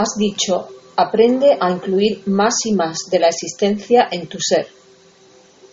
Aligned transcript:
Has 0.00 0.14
dicho, 0.16 0.68
aprende 0.94 1.58
a 1.60 1.72
incluir 1.72 2.22
más 2.26 2.54
y 2.66 2.72
más 2.72 2.98
de 3.10 3.18
la 3.18 3.30
existencia 3.30 4.06
en 4.12 4.28
tu 4.28 4.38
ser. 4.38 4.68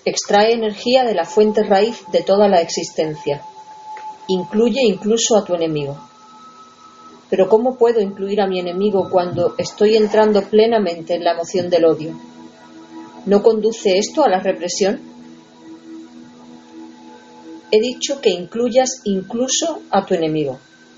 Extrae 0.03 0.51
energía 0.51 1.03
de 1.03 1.13
la 1.13 1.25
fuente 1.25 1.61
raíz 1.61 1.99
de 2.11 2.23
toda 2.23 2.47
la 2.47 2.59
existencia. 2.59 3.43
Incluye 4.27 4.81
incluso 4.81 5.37
a 5.37 5.45
tu 5.45 5.53
enemigo. 5.53 5.95
Pero 7.29 7.47
¿cómo 7.47 7.77
puedo 7.77 8.01
incluir 8.01 8.41
a 8.41 8.47
mi 8.47 8.59
enemigo 8.59 9.11
cuando 9.11 9.53
estoy 9.59 9.95
entrando 9.95 10.41
plenamente 10.41 11.13
en 11.13 11.23
la 11.23 11.33
emoción 11.33 11.69
del 11.69 11.85
odio? 11.85 12.19
¿No 13.27 13.43
conduce 13.43 13.95
esto 13.99 14.23
a 14.23 14.29
la 14.29 14.39
represión? 14.39 15.01
He 17.69 17.79
dicho 17.79 18.19
que 18.21 18.31
incluyas 18.31 19.01
incluso 19.03 19.81
a 19.91 20.03
tu 20.03 20.15
enemigo, 20.15 20.57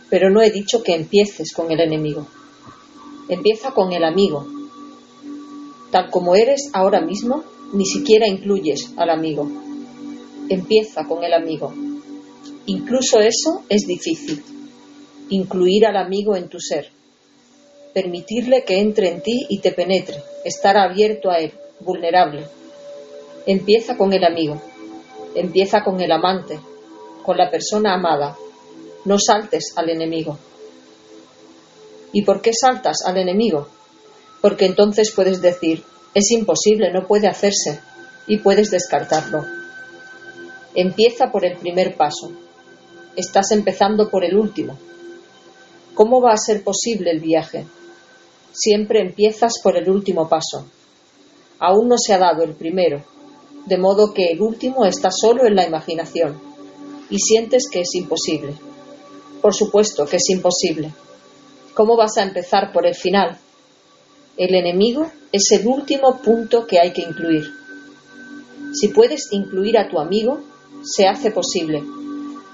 pero 0.09 0.29
no 0.29 0.41
he 0.41 0.49
dicho 0.49 0.81
que 0.81 0.95
empieces 0.95 1.51
con 1.53 1.69
el 1.73 1.81
enemigo. 1.81 2.25
Empieza 3.29 3.71
con 3.71 3.91
el 3.91 4.03
amigo. 4.03 4.47
Tal 5.91 6.09
como 6.09 6.35
eres 6.35 6.69
ahora 6.73 7.01
mismo, 7.01 7.43
ni 7.73 7.85
siquiera 7.85 8.27
incluyes 8.27 8.93
al 8.97 9.09
amigo. 9.09 9.49
Empieza 10.49 11.05
con 11.05 11.23
el 11.23 11.33
amigo. 11.33 11.73
Incluso 12.65 13.19
eso 13.19 13.63
es 13.69 13.85
difícil. 13.85 14.43
Incluir 15.29 15.85
al 15.85 15.97
amigo 15.97 16.35
en 16.35 16.47
tu 16.47 16.59
ser. 16.59 16.89
Permitirle 17.93 18.63
que 18.63 18.79
entre 18.79 19.09
en 19.09 19.21
ti 19.21 19.45
y 19.49 19.59
te 19.59 19.71
penetre. 19.71 20.23
Estar 20.45 20.77
abierto 20.77 21.29
a 21.29 21.39
él 21.39 21.51
vulnerable. 21.79 22.45
Empieza 23.45 23.97
con 23.97 24.13
el 24.13 24.23
amigo, 24.25 24.61
empieza 25.35 25.83
con 25.83 26.01
el 26.01 26.11
amante, 26.11 26.59
con 27.23 27.37
la 27.37 27.49
persona 27.49 27.93
amada. 27.93 28.35
No 29.05 29.17
saltes 29.19 29.73
al 29.75 29.89
enemigo. 29.89 30.37
¿Y 32.13 32.23
por 32.23 32.41
qué 32.41 32.51
saltas 32.53 32.97
al 33.05 33.17
enemigo? 33.17 33.67
Porque 34.41 34.65
entonces 34.65 35.11
puedes 35.15 35.41
decir, 35.41 35.83
es 36.13 36.31
imposible, 36.31 36.91
no 36.91 37.05
puede 37.07 37.27
hacerse, 37.27 37.79
y 38.27 38.37
puedes 38.37 38.71
descartarlo. 38.71 39.45
Empieza 40.75 41.31
por 41.31 41.45
el 41.45 41.57
primer 41.57 41.95
paso. 41.95 42.31
Estás 43.15 43.51
empezando 43.51 44.09
por 44.09 44.23
el 44.23 44.37
último. 44.37 44.77
¿Cómo 45.95 46.21
va 46.21 46.33
a 46.33 46.37
ser 46.37 46.63
posible 46.63 47.09
el 47.09 47.19
viaje? 47.19 47.65
Siempre 48.51 49.01
empiezas 49.01 49.53
por 49.63 49.77
el 49.77 49.89
último 49.89 50.29
paso. 50.29 50.67
Aún 51.59 51.87
no 51.87 51.97
se 51.97 52.13
ha 52.13 52.19
dado 52.19 52.43
el 52.43 52.53
primero, 52.53 53.03
de 53.65 53.77
modo 53.77 54.13
que 54.13 54.27
el 54.31 54.41
último 54.41 54.85
está 54.85 55.09
solo 55.11 55.47
en 55.47 55.55
la 55.55 55.65
imaginación, 55.65 56.39
y 57.09 57.19
sientes 57.19 57.63
que 57.71 57.81
es 57.81 57.95
imposible. 57.95 58.53
Por 59.41 59.55
supuesto 59.55 60.05
que 60.05 60.17
es 60.17 60.29
imposible. 60.29 60.93
¿Cómo 61.77 61.95
vas 61.95 62.17
a 62.17 62.23
empezar 62.23 62.71
por 62.73 62.87
el 62.87 62.95
final? 62.95 63.37
El 64.35 64.55
enemigo 64.55 65.11
es 65.31 65.51
el 65.51 65.67
último 65.67 66.19
punto 66.23 66.65
que 66.65 66.79
hay 66.79 66.91
que 66.91 67.03
incluir. 67.03 67.45
Si 68.73 68.87
puedes 68.87 69.27
incluir 69.29 69.77
a 69.77 69.87
tu 69.87 69.99
amigo, 69.99 70.39
se 70.81 71.05
hace 71.05 71.29
posible, 71.29 71.83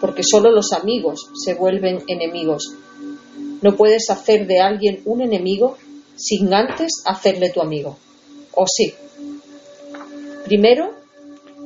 porque 0.02 0.24
solo 0.30 0.52
los 0.52 0.74
amigos 0.74 1.22
se 1.42 1.54
vuelven 1.54 2.04
enemigos. 2.06 2.76
No 3.62 3.78
puedes 3.78 4.10
hacer 4.10 4.46
de 4.46 4.60
alguien 4.60 5.02
un 5.06 5.22
enemigo 5.22 5.78
sin 6.18 6.54
antes 6.54 7.02
hacerle 7.06 7.50
tu 7.50 7.62
amigo 7.62 7.98
o 8.52 8.66
sí. 8.68 8.94
Primero, 10.44 10.96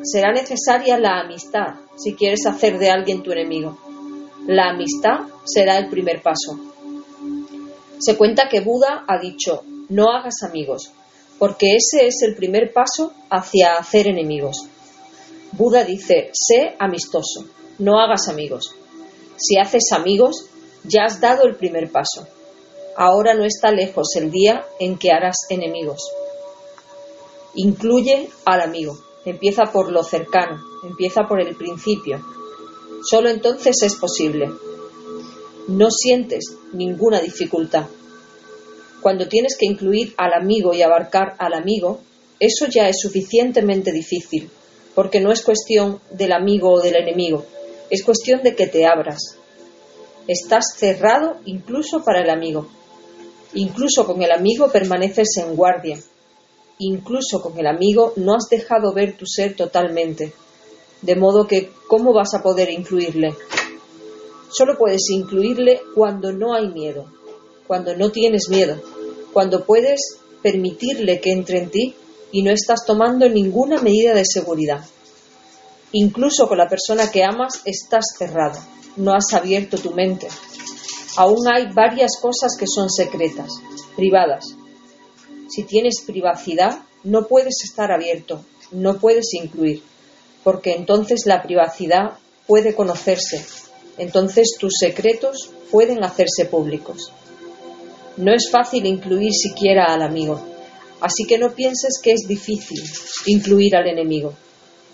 será 0.04 0.32
necesaria 0.32 1.00
la 1.00 1.22
amistad 1.22 1.74
si 1.96 2.14
quieres 2.14 2.46
hacer 2.46 2.78
de 2.78 2.92
alguien 2.92 3.24
tu 3.24 3.32
enemigo. 3.32 3.80
La 4.46 4.70
amistad 4.70 5.22
será 5.44 5.80
el 5.80 5.90
primer 5.90 6.22
paso. 6.22 6.77
Se 8.00 8.16
cuenta 8.16 8.50
que 8.50 8.62
Buda 8.62 9.06
ha 9.08 9.20
dicho, 9.20 9.64
no 9.90 10.12
hagas 10.12 10.44
amigos, 10.44 10.92
porque 11.40 11.76
ese 11.76 12.08
es 12.08 12.22
el 12.24 12.36
primer 12.36 12.74
paso 12.74 13.14
hacia 13.30 13.76
hacer 13.76 14.08
enemigos. 14.08 14.68
Buda 15.52 15.84
dice, 15.84 16.30
sé 16.34 16.76
amistoso, 16.80 17.46
no 17.80 18.00
hagas 18.00 18.28
amigos. 18.28 18.76
Si 19.38 19.58
haces 19.58 19.92
amigos, 19.92 20.46
ya 20.84 21.06
has 21.06 21.20
dado 21.20 21.46
el 21.46 21.56
primer 21.56 21.92
paso. 21.92 22.28
Ahora 22.96 23.34
no 23.34 23.46
está 23.46 23.72
lejos 23.72 24.16
el 24.16 24.32
día 24.32 24.66
en 24.80 24.98
que 24.98 25.12
harás 25.12 25.46
enemigos. 25.50 26.12
Incluye 27.54 28.30
al 28.46 28.62
amigo. 28.62 28.98
Empieza 29.26 29.66
por 29.66 29.92
lo 29.92 30.04
cercano, 30.04 30.60
empieza 30.84 31.28
por 31.28 31.42
el 31.42 31.56
principio. 31.56 32.22
Solo 33.04 33.30
entonces 33.30 33.82
es 33.84 33.96
posible. 33.96 34.50
No 35.68 35.92
sientes 35.92 36.56
ninguna 36.74 37.20
dificultad. 37.20 37.88
Cuando 39.02 39.28
tienes 39.28 39.58
que 39.58 39.66
incluir 39.66 40.14
al 40.18 40.34
amigo 40.34 40.74
y 40.74 40.82
abarcar 40.82 41.36
al 41.40 41.54
amigo, 41.54 42.00
eso 42.40 42.68
ya 42.68 42.88
es 42.88 42.98
suficientemente 43.02 43.92
difícil, 43.92 44.50
porque 44.96 45.20
no 45.20 45.32
es 45.32 45.42
cuestión 45.42 46.00
del 46.12 46.32
amigo 46.32 46.72
o 46.72 46.82
del 46.82 46.96
enemigo, 46.96 47.46
es 47.90 48.04
cuestión 48.04 48.44
de 48.44 48.56
que 48.56 48.68
te 48.68 48.86
abras. 48.86 49.38
Estás 50.28 50.76
cerrado 50.78 51.38
incluso 51.46 52.04
para 52.04 52.22
el 52.22 52.30
amigo. 52.30 52.68
Incluso 53.54 54.06
con 54.06 54.22
el 54.22 54.32
amigo 54.32 54.72
permaneces 54.72 55.38
en 55.38 55.56
guardia, 55.56 55.98
incluso 56.80 57.42
con 57.42 57.58
el 57.58 57.68
amigo, 57.68 58.14
no 58.18 58.36
has 58.36 58.50
dejado 58.50 58.94
ver 58.94 59.18
tu 59.18 59.26
ser 59.26 59.56
totalmente. 59.56 60.34
De 61.02 61.16
modo 61.16 61.48
que, 61.48 61.72
¿cómo 61.88 62.14
vas 62.14 62.34
a 62.34 62.44
poder 62.44 62.70
incluirle? 62.70 63.36
Solo 64.50 64.78
puedes 64.78 65.10
incluirle 65.10 65.82
cuando 65.94 66.32
no 66.32 66.54
hay 66.54 66.70
miedo, 66.70 67.06
cuando 67.68 67.96
no 67.96 68.12
tienes 68.12 68.50
miedo, 68.50 68.82
cuando 69.34 69.66
puedes 69.66 70.20
permitirle 70.42 71.20
que 71.20 71.32
entre 71.32 71.60
en 71.60 71.70
ti 71.70 71.96
y 72.32 72.42
no 72.44 72.52
estás 72.52 72.86
tomando 72.86 73.28
ninguna 73.28 73.82
medida 73.82 74.14
de 74.14 74.26
seguridad. 74.26 74.86
Incluso 75.92 76.48
con 76.48 76.58
la 76.58 76.68
persona 76.68 77.12
que 77.12 77.24
amas 77.24 77.62
estás 77.66 78.06
cerrado, 78.18 78.60
no 78.96 79.14
has 79.14 79.34
abierto 79.34 79.78
tu 79.78 79.92
mente. 79.92 80.28
Aún 81.18 81.48
hay 81.52 81.72
varias 81.74 82.20
cosas 82.22 82.56
que 82.58 82.68
son 82.68 82.90
secretas, 82.90 83.50
privadas, 83.96 84.56
si 85.50 85.64
tienes 85.64 86.02
privacidad, 86.06 86.82
no 87.04 87.28
puedes 87.28 87.64
estar 87.64 87.92
abierto, 87.92 88.44
no 88.72 89.00
puedes 89.00 89.34
incluir, 89.34 89.82
porque 90.44 90.74
entonces 90.74 91.26
la 91.26 91.42
privacidad 91.42 92.20
puede 92.46 92.76
conocerse, 92.76 93.46
entonces 93.98 94.56
tus 94.60 94.74
secretos 94.80 95.50
pueden 95.72 96.04
hacerse 96.04 96.46
públicos. 96.46 97.12
No 98.18 98.34
es 98.34 98.50
fácil 98.50 98.86
incluir 98.86 99.32
siquiera 99.34 99.94
al 99.94 100.02
amigo, 100.02 100.42
así 101.02 101.26
que 101.26 101.38
no 101.38 101.54
pienses 101.54 102.00
que 102.02 102.12
es 102.12 102.28
difícil 102.28 102.82
incluir 103.26 103.76
al 103.76 103.88
enemigo. 103.88 104.34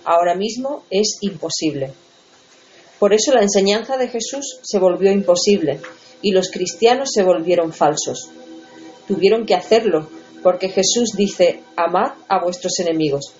Ahora 0.05 0.35
mismo 0.35 0.83
es 0.89 1.17
imposible. 1.21 1.91
Por 2.99 3.13
eso 3.13 3.33
la 3.33 3.41
enseñanza 3.41 3.97
de 3.97 4.07
Jesús 4.07 4.59
se 4.61 4.79
volvió 4.79 5.11
imposible 5.11 5.79
y 6.21 6.31
los 6.31 6.49
cristianos 6.49 7.09
se 7.13 7.23
volvieron 7.23 7.73
falsos. 7.73 8.29
Tuvieron 9.07 9.45
que 9.45 9.55
hacerlo 9.55 10.09
porque 10.41 10.69
Jesús 10.69 11.11
dice, 11.15 11.61
amad 11.75 12.13
a 12.27 12.43
vuestros 12.43 12.79
enemigos, 12.79 13.33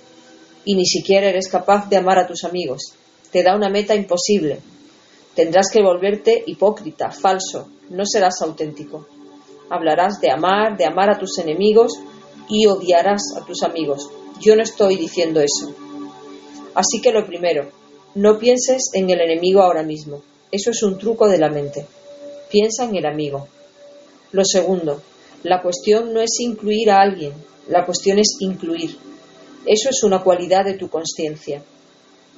y 0.66 0.76
ni 0.76 0.86
siquiera 0.86 1.28
eres 1.28 1.50
capaz 1.50 1.90
de 1.90 1.98
amar 1.98 2.18
a 2.18 2.28
tus 2.28 2.46
amigos. 2.46 2.94
Te 3.32 3.44
da 3.44 3.56
una 3.56 3.70
meta 3.70 3.96
imposible. 3.96 4.60
Tendrás 5.36 5.70
que 5.72 5.82
volverte 5.82 6.44
hipócrita, 6.46 7.10
falso, 7.10 7.68
no 7.90 8.06
serás 8.06 8.42
auténtico. 8.42 9.08
Hablarás 9.70 10.22
de 10.22 10.30
amar, 10.30 10.78
de 10.78 10.86
amar 10.86 11.10
a 11.10 11.18
tus 11.18 11.40
enemigos 11.40 11.94
y 12.50 12.68
odiarás 12.68 13.22
a 13.36 13.46
tus 13.46 13.64
amigos. 13.64 14.10
Yo 14.40 14.56
no 14.56 14.62
estoy 14.62 14.96
diciendo 14.98 15.42
eso. 15.42 15.74
Así 16.76 17.02
que 17.02 17.12
lo 17.12 17.26
primero, 17.26 17.72
no 18.16 18.38
pienses 18.38 18.92
en 18.94 19.10
el 19.10 19.22
enemigo 19.22 19.62
ahora 19.62 19.82
mismo. 19.82 20.22
Eso 20.52 20.70
es 20.70 20.84
un 20.84 21.00
truco 21.00 21.28
de 21.28 21.40
la 21.40 21.50
mente. 21.50 21.88
Piensa 22.52 22.84
en 22.84 22.96
el 22.96 23.08
amigo. 23.08 23.48
Lo 24.32 24.46
segundo, 24.46 25.02
la 25.42 25.62
cuestión 25.62 26.14
no 26.14 26.22
es 26.22 26.40
incluir 26.40 26.92
a 26.92 27.02
alguien, 27.02 27.34
la 27.68 27.86
cuestión 27.86 28.20
es 28.20 28.38
incluir. 28.40 28.96
Eso 29.66 29.90
es 29.90 30.04
una 30.04 30.22
cualidad 30.22 30.66
de 30.66 30.76
tu 30.76 30.90
conciencia. 30.90 31.64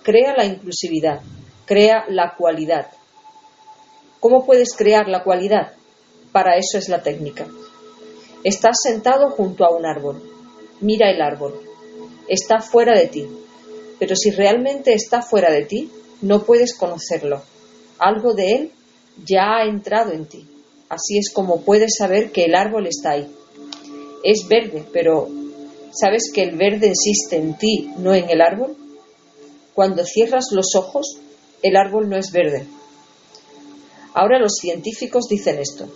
Crea 0.02 0.36
la 0.36 0.46
inclusividad, 0.46 1.22
crea 1.66 2.06
la 2.08 2.36
cualidad. 2.38 2.92
¿Cómo 4.20 4.46
puedes 4.46 4.76
crear 4.76 5.08
la 5.08 5.24
cualidad? 5.24 5.74
Para 6.32 6.58
eso 6.58 6.78
es 6.78 6.90
la 6.90 7.04
técnica. 7.04 7.48
Estás 8.44 8.78
sentado 8.84 9.30
junto 9.32 9.66
a 9.66 9.76
un 9.76 9.86
árbol. 9.86 10.22
Mira 10.82 11.10
el 11.10 11.22
árbol. 11.22 11.60
Está 12.28 12.60
fuera 12.60 12.98
de 12.98 13.08
ti. 13.08 13.28
Pero 14.00 14.16
si 14.16 14.32
realmente 14.32 14.94
está 14.94 15.22
fuera 15.22 15.52
de 15.52 15.66
ti, 15.66 15.92
no 16.22 16.44
puedes 16.44 16.76
conocerlo. 16.76 17.42
Algo 17.98 18.34
de 18.34 18.52
él 18.52 18.72
ya 19.26 19.58
ha 19.58 19.66
entrado 19.66 20.12
en 20.12 20.26
ti. 20.26 20.48
Así 20.90 21.18
es 21.18 21.32
como 21.34 21.62
puedes 21.62 21.96
saber 21.98 22.32
que 22.32 22.46
el 22.46 22.56
árbol 22.56 22.88
está 22.88 23.12
ahí. 23.12 23.32
Es 24.24 24.48
verde, 24.48 24.86
pero 24.92 25.28
¿sabes 25.92 26.32
que 26.34 26.44
el 26.44 26.58
verde 26.58 26.88
existe 26.88 27.38
en 27.38 27.58
ti, 27.58 27.92
no 27.98 28.14
en 28.14 28.30
el 28.30 28.42
árbol? 28.42 28.76
Cuando 29.74 30.04
cierras 30.04 30.46
los 30.52 30.76
ojos, 30.76 31.18
el 31.62 31.75
árbol 31.75 32.10
no 32.10 32.18
es 32.18 32.31
verde. 32.31 32.66
Ahora 34.13 34.40
los 34.40 34.54
científicos 34.60 35.28
dicen 35.30 35.60
esto. 35.60 35.88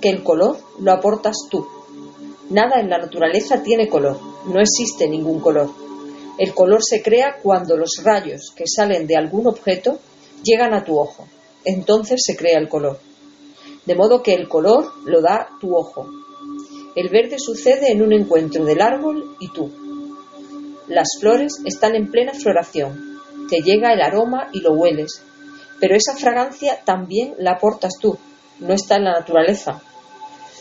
que 0.00 0.10
el 0.10 0.22
color 0.22 0.58
lo 0.80 0.92
aportas 0.92 1.34
tú. 1.50 1.66
Nada 2.50 2.78
en 2.78 2.90
la 2.90 2.98
naturaleza 2.98 3.62
tiene 3.62 3.88
color, 3.88 4.20
no 4.46 4.60
existe 4.60 5.08
ningún 5.08 5.40
color. 5.40 5.70
El 6.38 6.52
color 6.52 6.80
se 6.84 7.00
crea 7.00 7.38
cuando 7.42 7.76
los 7.76 8.02
rayos 8.02 8.52
que 8.54 8.64
salen 8.66 9.06
de 9.06 9.16
algún 9.16 9.46
objeto 9.46 9.98
llegan 10.42 10.74
a 10.74 10.84
tu 10.84 10.98
ojo. 10.98 11.26
Entonces 11.64 12.20
se 12.22 12.36
crea 12.36 12.58
el 12.58 12.68
color. 12.68 12.98
De 13.86 13.94
modo 13.94 14.22
que 14.22 14.34
el 14.34 14.46
color 14.46 14.92
lo 15.06 15.22
da 15.22 15.48
tu 15.58 15.74
ojo. 15.74 16.06
El 16.94 17.08
verde 17.08 17.38
sucede 17.38 17.90
en 17.90 18.02
un 18.02 18.12
encuentro 18.12 18.64
del 18.64 18.82
árbol 18.82 19.36
y 19.40 19.48
tú. 19.52 19.70
Las 20.88 21.08
flores 21.18 21.60
están 21.64 21.94
en 21.94 22.10
plena 22.10 22.34
floración. 22.34 23.13
Te 23.48 23.60
llega 23.60 23.92
el 23.92 24.00
aroma 24.00 24.48
y 24.52 24.60
lo 24.60 24.72
hueles. 24.72 25.22
Pero 25.80 25.96
esa 25.96 26.14
fragancia 26.16 26.80
también 26.84 27.34
la 27.38 27.52
aportas 27.52 27.94
tú. 28.00 28.18
No 28.60 28.74
está 28.74 28.96
en 28.96 29.04
la 29.04 29.12
naturaleza. 29.12 29.82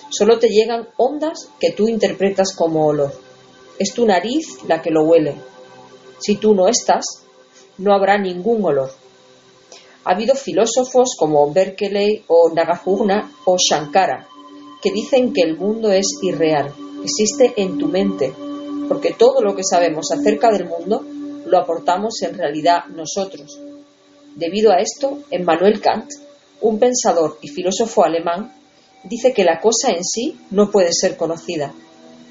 Solo 0.10 0.40
te 0.40 0.50
llegan 0.50 0.88
ondas 0.98 1.50
que 1.60 1.72
tú 1.72 1.88
interpretas 1.88 2.56
como 2.56 2.86
olor. 2.86 3.14
Es 3.80 3.94
tu 3.94 4.06
nariz 4.06 4.64
la 4.68 4.82
que 4.82 4.92
lo 4.92 5.04
huele. 5.04 5.36
Si 6.20 6.36
tú 6.36 6.54
no 6.54 6.68
estás, 6.68 7.06
no 7.78 7.94
habrá 7.94 8.18
ningún 8.18 8.64
olor. 8.66 8.92
Ha 10.06 10.12
habido 10.12 10.36
filósofos 10.36 11.16
como 11.18 11.52
Berkeley 11.52 12.24
o 12.28 12.52
Nagahuna 12.54 13.32
o 13.46 13.58
Shankara 13.58 14.28
que 14.84 14.92
dicen 14.92 15.32
que 15.32 15.42
el 15.42 15.58
mundo 15.58 15.94
es 15.94 16.06
irreal, 16.22 16.74
existe 17.02 17.54
en 17.56 17.78
tu 17.78 17.88
mente, 17.88 18.34
porque 18.90 19.14
todo 19.18 19.42
lo 19.42 19.56
que 19.56 19.64
sabemos 19.64 20.12
acerca 20.12 20.52
del 20.52 20.68
mundo 20.68 21.06
lo 21.54 21.60
aportamos 21.60 22.20
en 22.24 22.36
realidad 22.36 22.86
nosotros. 22.96 23.60
Debido 24.36 24.72
a 24.72 24.78
esto, 24.78 25.20
Emmanuel 25.30 25.80
Kant, 25.82 26.10
un 26.62 26.80
pensador 26.80 27.38
y 27.44 27.50
filósofo 27.50 28.04
alemán, 28.04 28.52
dice 29.04 29.34
que 29.34 29.44
la 29.44 29.60
cosa 29.60 29.92
en 29.92 30.04
sí 30.04 30.36
no 30.50 30.72
puede 30.72 30.92
ser 30.94 31.16
conocida. 31.16 31.72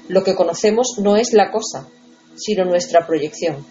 Lo 0.09 0.25
que 0.25 0.35
conocemos 0.35 0.97
no 1.01 1.15
es 1.15 1.31
la 1.31 1.51
cosa, 1.51 1.87
sino 2.35 2.65
nuestra 2.65 3.07
proyección. 3.07 3.65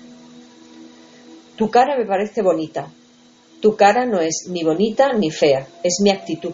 Tu 1.57 1.69
cara 1.69 1.99
me 1.99 2.07
parece 2.07 2.41
bonita, 2.41 2.91
tu 3.61 3.77
cara 3.77 4.07
no 4.07 4.23
es 4.23 4.47
ni 4.49 4.65
bonita 4.65 5.13
ni 5.13 5.31
fea, 5.31 5.67
es 5.83 6.01
mi 6.01 6.09
actitud. 6.09 6.53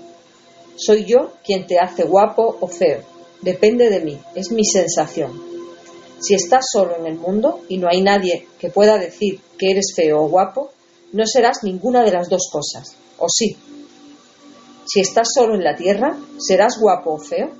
Soy 0.74 1.04
yo 1.04 1.34
quien 1.44 1.68
te 1.68 1.78
hace 1.78 2.02
guapo 2.02 2.58
o 2.60 2.66
feo. 2.66 3.02
Depende 3.42 3.90
de 3.90 4.00
mí, 4.00 4.18
es 4.34 4.50
mi 4.50 4.64
sensación. 4.64 5.57
Si 6.20 6.34
estás 6.34 6.66
solo 6.72 6.96
en 6.96 7.06
el 7.06 7.16
mundo 7.16 7.60
y 7.68 7.78
no 7.78 7.88
hay 7.88 8.00
nadie 8.00 8.46
que 8.58 8.70
pueda 8.70 8.98
decir 8.98 9.40
que 9.56 9.70
eres 9.70 9.92
feo 9.94 10.22
o 10.22 10.28
guapo, 10.28 10.72
no 11.12 11.24
serás 11.26 11.62
ninguna 11.62 12.02
de 12.02 12.12
las 12.12 12.28
dos 12.28 12.48
cosas. 12.52 12.96
¿O 13.18 13.26
sí? 13.28 13.56
Si 14.86 15.00
estás 15.00 15.28
solo 15.34 15.54
en 15.54 15.64
la 15.64 15.76
tierra, 15.76 16.18
¿serás 16.38 16.78
guapo 16.80 17.14
o 17.14 17.18
feo? 17.18 17.50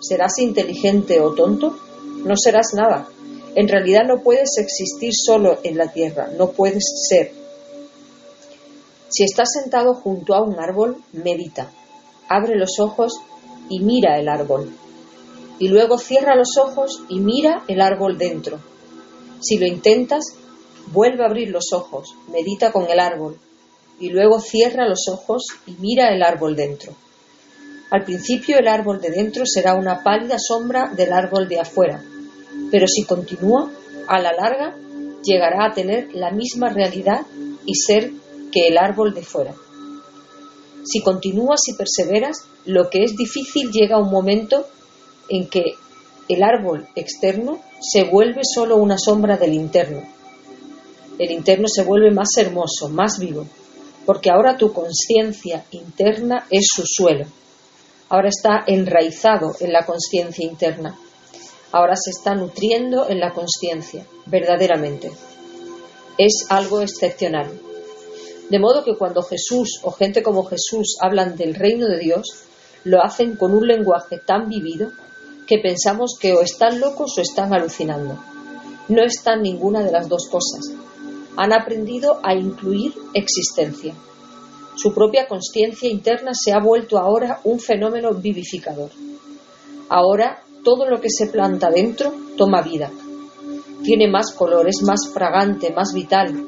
¿Serás 0.00 0.38
inteligente 0.38 1.20
o 1.20 1.34
tonto? 1.34 1.78
No 2.24 2.34
serás 2.36 2.74
nada. 2.74 3.06
En 3.54 3.68
realidad 3.68 4.04
no 4.06 4.22
puedes 4.22 4.56
existir 4.58 5.12
solo 5.14 5.58
en 5.62 5.76
la 5.76 5.92
tierra, 5.92 6.28
no 6.36 6.50
puedes 6.50 6.84
ser. 7.08 7.32
Si 9.08 9.24
estás 9.24 9.48
sentado 9.52 9.94
junto 9.94 10.34
a 10.34 10.42
un 10.42 10.58
árbol, 10.60 11.02
medita, 11.12 11.70
abre 12.28 12.56
los 12.56 12.78
ojos 12.78 13.20
y 13.68 13.80
mira 13.80 14.18
el 14.18 14.28
árbol. 14.28 14.72
Y 15.60 15.68
luego 15.68 15.98
cierra 15.98 16.34
los 16.34 16.56
ojos 16.58 17.02
y 17.08 17.20
mira 17.20 17.62
el 17.68 17.80
árbol 17.80 18.18
dentro. 18.18 18.58
Si 19.40 19.58
lo 19.58 19.66
intentas, 19.66 20.24
vuelve 20.86 21.22
a 21.22 21.26
abrir 21.26 21.50
los 21.50 21.72
ojos, 21.72 22.16
medita 22.32 22.72
con 22.72 22.90
el 22.90 22.98
árbol. 22.98 23.38
Y 24.00 24.08
luego 24.08 24.40
cierra 24.40 24.88
los 24.88 25.06
ojos 25.08 25.44
y 25.66 25.72
mira 25.72 26.12
el 26.14 26.22
árbol 26.22 26.56
dentro. 26.56 26.94
Al 27.90 28.04
principio 28.04 28.56
el 28.58 28.68
árbol 28.68 29.00
de 29.00 29.10
dentro 29.10 29.44
será 29.44 29.74
una 29.74 30.02
pálida 30.02 30.38
sombra 30.38 30.90
del 30.96 31.12
árbol 31.12 31.48
de 31.48 31.60
afuera, 31.60 32.02
pero 32.70 32.86
si 32.86 33.04
continúa, 33.04 33.70
a 34.06 34.20
la 34.20 34.32
larga 34.32 34.76
llegará 35.22 35.66
a 35.66 35.74
tener 35.74 36.14
la 36.14 36.30
misma 36.30 36.70
realidad 36.70 37.26
y 37.66 37.74
ser 37.74 38.12
que 38.52 38.68
el 38.68 38.78
árbol 38.78 39.12
de 39.12 39.22
fuera. 39.22 39.54
Si 40.84 41.02
continúas 41.02 41.60
y 41.68 41.74
perseveras, 41.74 42.44
lo 42.64 42.88
que 42.88 43.02
es 43.02 43.16
difícil 43.16 43.70
llega 43.70 43.98
un 43.98 44.10
momento 44.10 44.66
en 45.30 45.48
que 45.48 45.74
el 46.28 46.42
árbol 46.42 46.86
externo 46.94 47.60
se 47.80 48.04
vuelve 48.04 48.42
solo 48.42 48.76
una 48.76 48.98
sombra 48.98 49.36
del 49.36 49.54
interno. 49.54 50.02
El 51.18 51.30
interno 51.32 51.66
se 51.68 51.82
vuelve 51.82 52.10
más 52.10 52.28
hermoso, 52.36 52.88
más 52.88 53.18
vivo, 53.18 53.46
porque 54.06 54.30
ahora 54.30 54.56
tu 54.56 54.72
conciencia 54.72 55.64
interna 55.70 56.46
es 56.50 56.66
su 56.74 56.82
suelo. 56.84 57.26
Ahora 58.08 58.28
está 58.28 58.64
enraizado 58.66 59.54
en 59.60 59.72
la 59.72 59.84
conciencia 59.84 60.44
interna. 60.44 60.98
Ahora 61.72 61.94
se 61.96 62.10
está 62.10 62.34
nutriendo 62.34 63.08
en 63.08 63.20
la 63.20 63.32
conciencia, 63.32 64.04
verdaderamente. 64.26 65.12
Es 66.18 66.46
algo 66.48 66.80
excepcional. 66.80 67.50
De 68.50 68.58
modo 68.58 68.82
que 68.82 68.96
cuando 68.96 69.22
Jesús 69.22 69.80
o 69.82 69.92
gente 69.92 70.22
como 70.22 70.44
Jesús 70.44 70.96
hablan 71.00 71.36
del 71.36 71.54
reino 71.54 71.86
de 71.86 71.98
Dios, 71.98 72.44
lo 72.84 73.02
hacen 73.02 73.36
con 73.36 73.52
un 73.52 73.66
lenguaje 73.66 74.18
tan 74.18 74.48
vivido 74.48 74.90
que 75.50 75.58
pensamos 75.58 76.16
que 76.16 76.32
o 76.32 76.42
están 76.42 76.78
locos 76.78 77.18
o 77.18 77.20
están 77.20 77.52
alucinando. 77.52 78.16
No 78.88 79.02
están 79.02 79.42
ninguna 79.42 79.82
de 79.82 79.90
las 79.90 80.08
dos 80.08 80.28
cosas. 80.30 80.70
Han 81.36 81.52
aprendido 81.52 82.20
a 82.22 82.36
incluir 82.36 82.94
existencia. 83.14 83.92
Su 84.76 84.94
propia 84.94 85.26
conciencia 85.26 85.90
interna 85.90 86.34
se 86.34 86.52
ha 86.52 86.60
vuelto 86.60 86.98
ahora 86.98 87.40
un 87.42 87.58
fenómeno 87.58 88.14
vivificador. 88.14 88.92
Ahora 89.88 90.40
todo 90.62 90.88
lo 90.88 91.00
que 91.00 91.10
se 91.10 91.26
planta 91.26 91.68
dentro 91.68 92.14
toma 92.36 92.62
vida. 92.62 92.88
Tiene 93.82 94.06
más 94.06 94.30
color, 94.30 94.68
es 94.68 94.82
más 94.82 95.10
fragante, 95.12 95.72
más 95.72 95.92
vital, 95.92 96.46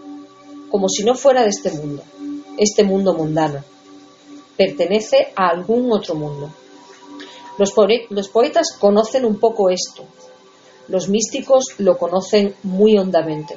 como 0.70 0.88
si 0.88 1.02
no 1.02 1.16
fuera 1.16 1.43
de 1.43 1.49
este 1.49 1.72
mundo, 1.72 2.04
este 2.56 2.84
mundo 2.84 3.14
mundano. 3.14 3.64
Pertenece 4.56 5.32
a 5.34 5.49
algún 5.49 5.90
otro 5.90 6.14
mundo. 6.14 6.52
Los, 7.58 7.72
poetas 8.28 8.76
conocen 8.78 9.25
un 9.25 9.38
poco 9.38 9.70
esto. 9.70 10.04
Los 10.88 11.08
místicos 11.08 11.64
lo 11.78 11.99
conocen 11.99 12.54
muy 12.62 12.99
hondamente. 12.99 13.56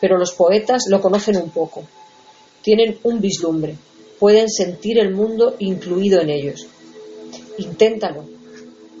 Pero 0.00 0.16
los 0.16 0.32
poetas 0.32 0.84
lo 0.88 1.00
conocen 1.00 1.36
un 1.36 1.50
poco. 1.50 1.84
Tienen 2.62 2.98
un 3.02 3.20
vislumbre. 3.20 3.76
Pueden 4.18 4.48
sentir 4.48 4.98
el 4.98 5.14
mundo 5.14 5.56
incluido 5.58 6.20
en 6.20 6.30
ellos. 6.30 6.66
Inténtalo. 7.58 8.24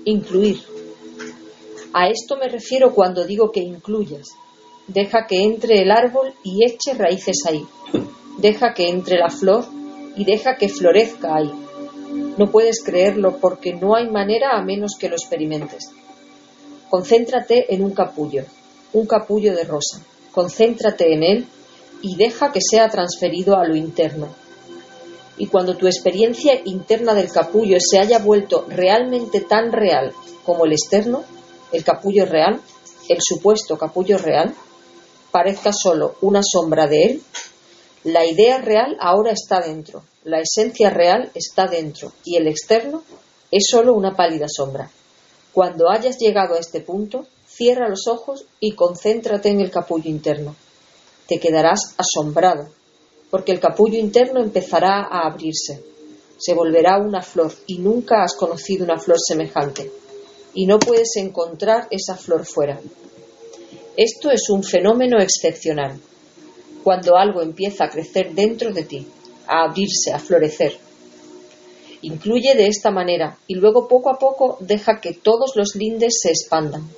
Incluir. 0.04 0.62
A 1.92 2.08
esto 2.08 2.36
me 2.36 2.48
refiero 2.48 2.94
cuando 2.94 3.24
digo 3.24 3.50
que 3.50 3.60
incluyas, 3.60 4.28
Deja 4.88 5.26
que 5.26 5.42
entre 5.42 5.82
el 5.82 5.90
árbol 5.90 6.32
y 6.42 6.64
eche 6.64 6.94
raíces 6.94 7.44
ahí. 7.46 7.62
Deja 8.38 8.72
que 8.72 8.88
entre 8.88 9.18
la 9.18 9.28
flor 9.28 9.66
y 10.16 10.24
deja 10.24 10.56
que 10.56 10.70
florezca 10.70 11.36
ahí. 11.36 11.52
No 12.38 12.50
puedes 12.50 12.82
creerlo 12.84 13.38
porque 13.38 13.74
no 13.74 13.96
hay 13.96 14.08
manera 14.08 14.50
a 14.52 14.62
menos 14.62 14.92
que 14.98 15.08
lo 15.08 15.16
experimentes. 15.16 15.90
Concéntrate 16.88 17.74
en 17.74 17.82
un 17.82 17.90
capullo, 17.90 18.44
un 18.92 19.06
capullo 19.06 19.54
de 19.54 19.64
rosa. 19.64 20.00
Concéntrate 20.32 21.12
en 21.12 21.22
él 21.24 21.46
y 22.00 22.16
deja 22.16 22.52
que 22.52 22.60
sea 22.60 22.88
transferido 22.88 23.56
a 23.56 23.66
lo 23.66 23.74
interno. 23.74 24.28
Y 25.36 25.48
cuando 25.48 25.76
tu 25.76 25.86
experiencia 25.86 26.60
interna 26.64 27.12
del 27.12 27.30
capullo 27.30 27.76
se 27.80 27.98
haya 27.98 28.20
vuelto 28.20 28.66
realmente 28.68 29.40
tan 29.40 29.72
real 29.72 30.12
como 30.44 30.64
el 30.64 30.72
externo, 30.72 31.24
el 31.72 31.84
capullo 31.84 32.24
real, 32.24 32.60
el 33.08 33.18
supuesto 33.20 33.76
capullo 33.76 34.16
real, 34.16 34.54
parezca 35.30 35.72
solo 35.72 36.14
una 36.20 36.40
sombra 36.42 36.86
de 36.86 37.04
él, 37.04 37.22
la 38.04 38.24
idea 38.24 38.58
real 38.58 38.96
ahora 39.00 39.32
está 39.32 39.60
dentro, 39.60 40.04
la 40.24 40.40
esencia 40.40 40.90
real 40.90 41.30
está 41.34 41.66
dentro 41.66 42.12
y 42.24 42.36
el 42.36 42.46
externo 42.46 43.02
es 43.50 43.66
solo 43.68 43.94
una 43.94 44.14
pálida 44.14 44.46
sombra. 44.48 44.90
Cuando 45.52 45.90
hayas 45.90 46.16
llegado 46.18 46.54
a 46.54 46.58
este 46.58 46.80
punto, 46.80 47.26
cierra 47.48 47.88
los 47.88 48.06
ojos 48.06 48.44
y 48.60 48.72
concéntrate 48.72 49.48
en 49.48 49.60
el 49.60 49.70
capullo 49.70 50.08
interno. 50.08 50.54
Te 51.26 51.40
quedarás 51.40 51.94
asombrado, 51.96 52.68
porque 53.30 53.52
el 53.52 53.60
capullo 53.60 53.98
interno 53.98 54.40
empezará 54.40 55.00
a 55.10 55.26
abrirse. 55.26 55.82
Se 56.38 56.54
volverá 56.54 56.98
una 56.98 57.20
flor 57.20 57.52
y 57.66 57.78
nunca 57.78 58.22
has 58.22 58.36
conocido 58.36 58.84
una 58.84 58.98
flor 58.98 59.18
semejante. 59.18 59.90
Y 60.54 60.66
no 60.66 60.78
puedes 60.78 61.16
encontrar 61.16 61.88
esa 61.90 62.16
flor 62.16 62.46
fuera. 62.46 62.80
Esto 63.96 64.30
es 64.30 64.48
un 64.50 64.62
fenómeno 64.62 65.20
excepcional, 65.20 65.98
cuando 66.88 67.18
algo 67.18 67.42
empieza 67.42 67.84
a 67.84 67.90
crecer 67.90 68.32
dentro 68.32 68.72
de 68.72 68.82
ti, 68.82 69.06
a 69.46 69.64
abrirse, 69.64 70.10
a 70.10 70.18
florecer. 70.18 70.72
Incluye 72.00 72.54
de 72.54 72.66
esta 72.66 72.90
manera 72.90 73.36
y 73.46 73.56
luego 73.56 73.86
poco 73.86 74.08
a 74.08 74.18
poco 74.18 74.56
deja 74.60 74.98
que 74.98 75.12
todos 75.12 75.52
los 75.54 75.74
lindes 75.74 76.14
se 76.22 76.30
expandan. 76.30 76.88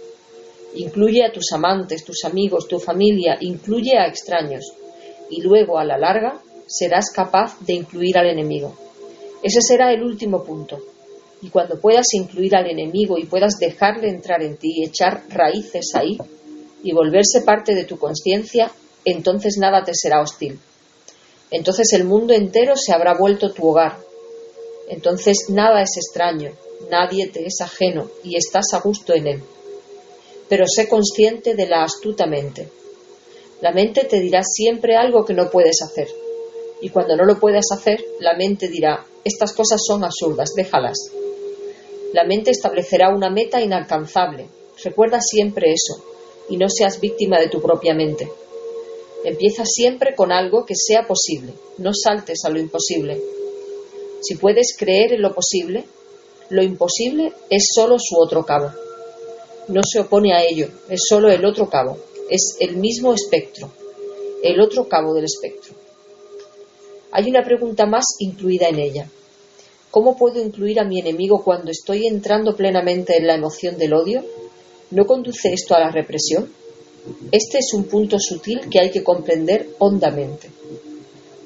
Incluye 0.76 1.24
a 1.24 1.32
tus 1.32 1.50
amantes, 1.52 2.04
tus 2.04 2.24
amigos, 2.24 2.68
tu 2.68 2.78
familia, 2.78 3.36
incluye 3.40 3.98
a 3.98 4.06
extraños 4.06 4.62
y 5.28 5.42
luego 5.42 5.76
a 5.76 5.84
la 5.84 5.98
larga 5.98 6.40
serás 6.68 7.10
capaz 7.10 7.58
de 7.58 7.72
incluir 7.72 8.16
al 8.16 8.28
enemigo. 8.28 8.72
Ese 9.42 9.60
será 9.60 9.92
el 9.92 10.04
último 10.04 10.44
punto. 10.44 10.78
Y 11.42 11.48
cuando 11.48 11.80
puedas 11.80 12.06
incluir 12.12 12.54
al 12.54 12.70
enemigo 12.70 13.18
y 13.18 13.24
puedas 13.24 13.58
dejarle 13.58 14.08
entrar 14.08 14.40
en 14.44 14.56
ti 14.56 14.72
y 14.72 14.84
echar 14.84 15.24
raíces 15.30 15.86
ahí 15.96 16.16
y 16.84 16.92
volverse 16.92 17.40
parte 17.44 17.74
de 17.74 17.86
tu 17.86 17.98
conciencia, 17.98 18.70
entonces 19.04 19.56
nada 19.58 19.84
te 19.84 19.92
será 19.94 20.20
hostil. 20.20 20.58
Entonces 21.50 21.92
el 21.92 22.04
mundo 22.04 22.32
entero 22.32 22.74
se 22.76 22.92
habrá 22.92 23.14
vuelto 23.14 23.52
tu 23.52 23.68
hogar. 23.68 23.98
Entonces 24.88 25.46
nada 25.48 25.82
es 25.82 25.96
extraño, 25.96 26.52
nadie 26.90 27.28
te 27.28 27.46
es 27.46 27.60
ajeno 27.60 28.10
y 28.22 28.36
estás 28.36 28.66
a 28.72 28.80
gusto 28.80 29.14
en 29.14 29.26
él. 29.26 29.42
Pero 30.48 30.64
sé 30.66 30.88
consciente 30.88 31.54
de 31.54 31.66
la 31.66 31.84
astuta 31.84 32.26
mente. 32.26 32.68
La 33.60 33.72
mente 33.72 34.04
te 34.04 34.20
dirá 34.20 34.42
siempre 34.42 34.96
algo 34.96 35.24
que 35.24 35.34
no 35.34 35.50
puedes 35.50 35.82
hacer. 35.82 36.08
Y 36.80 36.88
cuando 36.88 37.14
no 37.14 37.24
lo 37.24 37.38
puedas 37.38 37.66
hacer, 37.72 38.02
la 38.20 38.34
mente 38.34 38.68
dirá, 38.68 39.04
estas 39.22 39.52
cosas 39.52 39.80
son 39.86 40.02
absurdas, 40.02 40.54
déjalas. 40.56 40.96
La 42.12 42.24
mente 42.24 42.50
establecerá 42.50 43.14
una 43.14 43.30
meta 43.30 43.60
inalcanzable. 43.60 44.48
Recuerda 44.82 45.20
siempre 45.20 45.72
eso 45.72 46.02
y 46.48 46.56
no 46.56 46.68
seas 46.68 47.00
víctima 47.00 47.38
de 47.38 47.48
tu 47.48 47.60
propia 47.60 47.94
mente. 47.94 48.28
Empieza 49.24 49.64
siempre 49.66 50.14
con 50.14 50.32
algo 50.32 50.64
que 50.64 50.74
sea 50.74 51.06
posible, 51.06 51.52
no 51.78 51.92
saltes 51.92 52.44
a 52.44 52.48
lo 52.48 52.58
imposible. 52.58 53.20
Si 54.22 54.36
puedes 54.36 54.74
creer 54.78 55.12
en 55.12 55.22
lo 55.22 55.34
posible, 55.34 55.84
lo 56.48 56.62
imposible 56.62 57.32
es 57.50 57.68
solo 57.74 57.96
su 57.98 58.18
otro 58.18 58.44
cabo. 58.44 58.70
No 59.68 59.82
se 59.82 60.00
opone 60.00 60.32
a 60.32 60.42
ello, 60.42 60.68
es 60.88 61.02
solo 61.08 61.30
el 61.30 61.44
otro 61.44 61.68
cabo, 61.68 61.98
es 62.30 62.56
el 62.60 62.76
mismo 62.76 63.12
espectro, 63.12 63.70
el 64.42 64.60
otro 64.60 64.88
cabo 64.88 65.14
del 65.14 65.24
espectro. 65.24 65.74
Hay 67.12 67.28
una 67.28 67.44
pregunta 67.44 67.86
más 67.86 68.04
incluida 68.20 68.68
en 68.68 68.78
ella. 68.78 69.08
¿Cómo 69.90 70.16
puedo 70.16 70.40
incluir 70.40 70.80
a 70.80 70.84
mi 70.84 71.00
enemigo 71.00 71.42
cuando 71.42 71.70
estoy 71.70 72.06
entrando 72.06 72.56
plenamente 72.56 73.16
en 73.16 73.26
la 73.26 73.34
emoción 73.34 73.76
del 73.76 73.92
odio? 73.92 74.24
¿No 74.92 75.06
conduce 75.06 75.52
esto 75.52 75.74
a 75.74 75.80
la 75.80 75.90
represión? 75.90 76.52
Este 77.32 77.58
es 77.58 77.72
un 77.74 77.84
punto 77.84 78.18
sutil 78.18 78.68
que 78.70 78.80
hay 78.80 78.90
que 78.90 79.02
comprender 79.02 79.70
hondamente. 79.78 80.50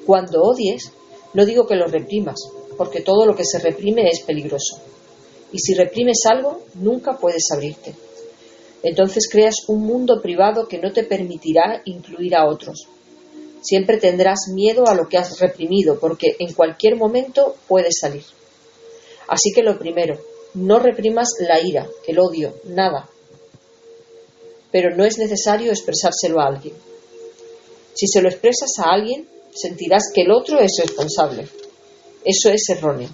Cuando 0.05 0.43
odies, 0.43 0.91
no 1.33 1.45
digo 1.45 1.65
que 1.65 1.75
lo 1.75 1.87
reprimas, 1.87 2.39
porque 2.77 3.01
todo 3.01 3.25
lo 3.25 3.35
que 3.35 3.45
se 3.45 3.59
reprime 3.59 4.07
es 4.09 4.21
peligroso. 4.21 4.79
Y 5.51 5.59
si 5.59 5.73
reprimes 5.73 6.19
algo, 6.29 6.61
nunca 6.75 7.17
puedes 7.17 7.45
abrirte. 7.51 7.95
Entonces 8.83 9.27
creas 9.31 9.55
un 9.67 9.81
mundo 9.85 10.21
privado 10.21 10.67
que 10.67 10.77
no 10.77 10.91
te 10.91 11.03
permitirá 11.03 11.81
incluir 11.85 12.35
a 12.35 12.45
otros. 12.45 12.87
Siempre 13.61 13.97
tendrás 13.97 14.47
miedo 14.53 14.87
a 14.87 14.93
lo 14.93 15.07
que 15.09 15.17
has 15.17 15.39
reprimido, 15.39 15.99
porque 15.99 16.35
en 16.37 16.53
cualquier 16.53 16.95
momento 16.95 17.55
puedes 17.67 17.95
salir. 17.99 18.23
Así 19.27 19.51
que 19.55 19.63
lo 19.63 19.79
primero, 19.79 20.19
no 20.53 20.77
reprimas 20.77 21.29
la 21.39 21.59
ira, 21.59 21.87
el 22.05 22.19
odio, 22.19 22.53
nada. 22.65 23.09
Pero 24.75 24.93
no 24.93 25.05
es 25.05 25.17
necesario 25.17 25.71
expresárselo 25.71 26.41
a 26.41 26.47
alguien. 26.47 26.75
Si 27.93 28.07
se 28.07 28.21
lo 28.21 28.27
expresas 28.27 28.71
a 28.79 28.91
alguien, 28.93 29.25
sentirás 29.53 30.11
que 30.13 30.23
el 30.23 30.31
otro 30.33 30.59
es 30.59 30.73
responsable. 30.81 31.47
Eso 32.25 32.49
es 32.49 32.67
erróneo. 32.67 33.07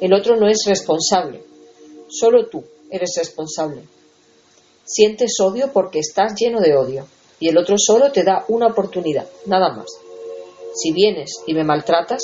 El 0.00 0.12
otro 0.12 0.34
no 0.34 0.48
es 0.48 0.64
responsable. 0.66 1.44
Solo 2.08 2.48
tú 2.48 2.64
eres 2.90 3.10
responsable. 3.16 3.82
Sientes 4.84 5.34
odio 5.40 5.72
porque 5.72 6.00
estás 6.00 6.32
lleno 6.36 6.60
de 6.60 6.74
odio 6.74 7.06
y 7.38 7.50
el 7.50 7.56
otro 7.56 7.76
solo 7.78 8.10
te 8.10 8.24
da 8.24 8.44
una 8.48 8.66
oportunidad, 8.66 9.28
nada 9.46 9.72
más. 9.76 9.86
Si 10.74 10.90
vienes 10.90 11.34
y 11.46 11.54
me 11.54 11.62
maltratas, 11.62 12.20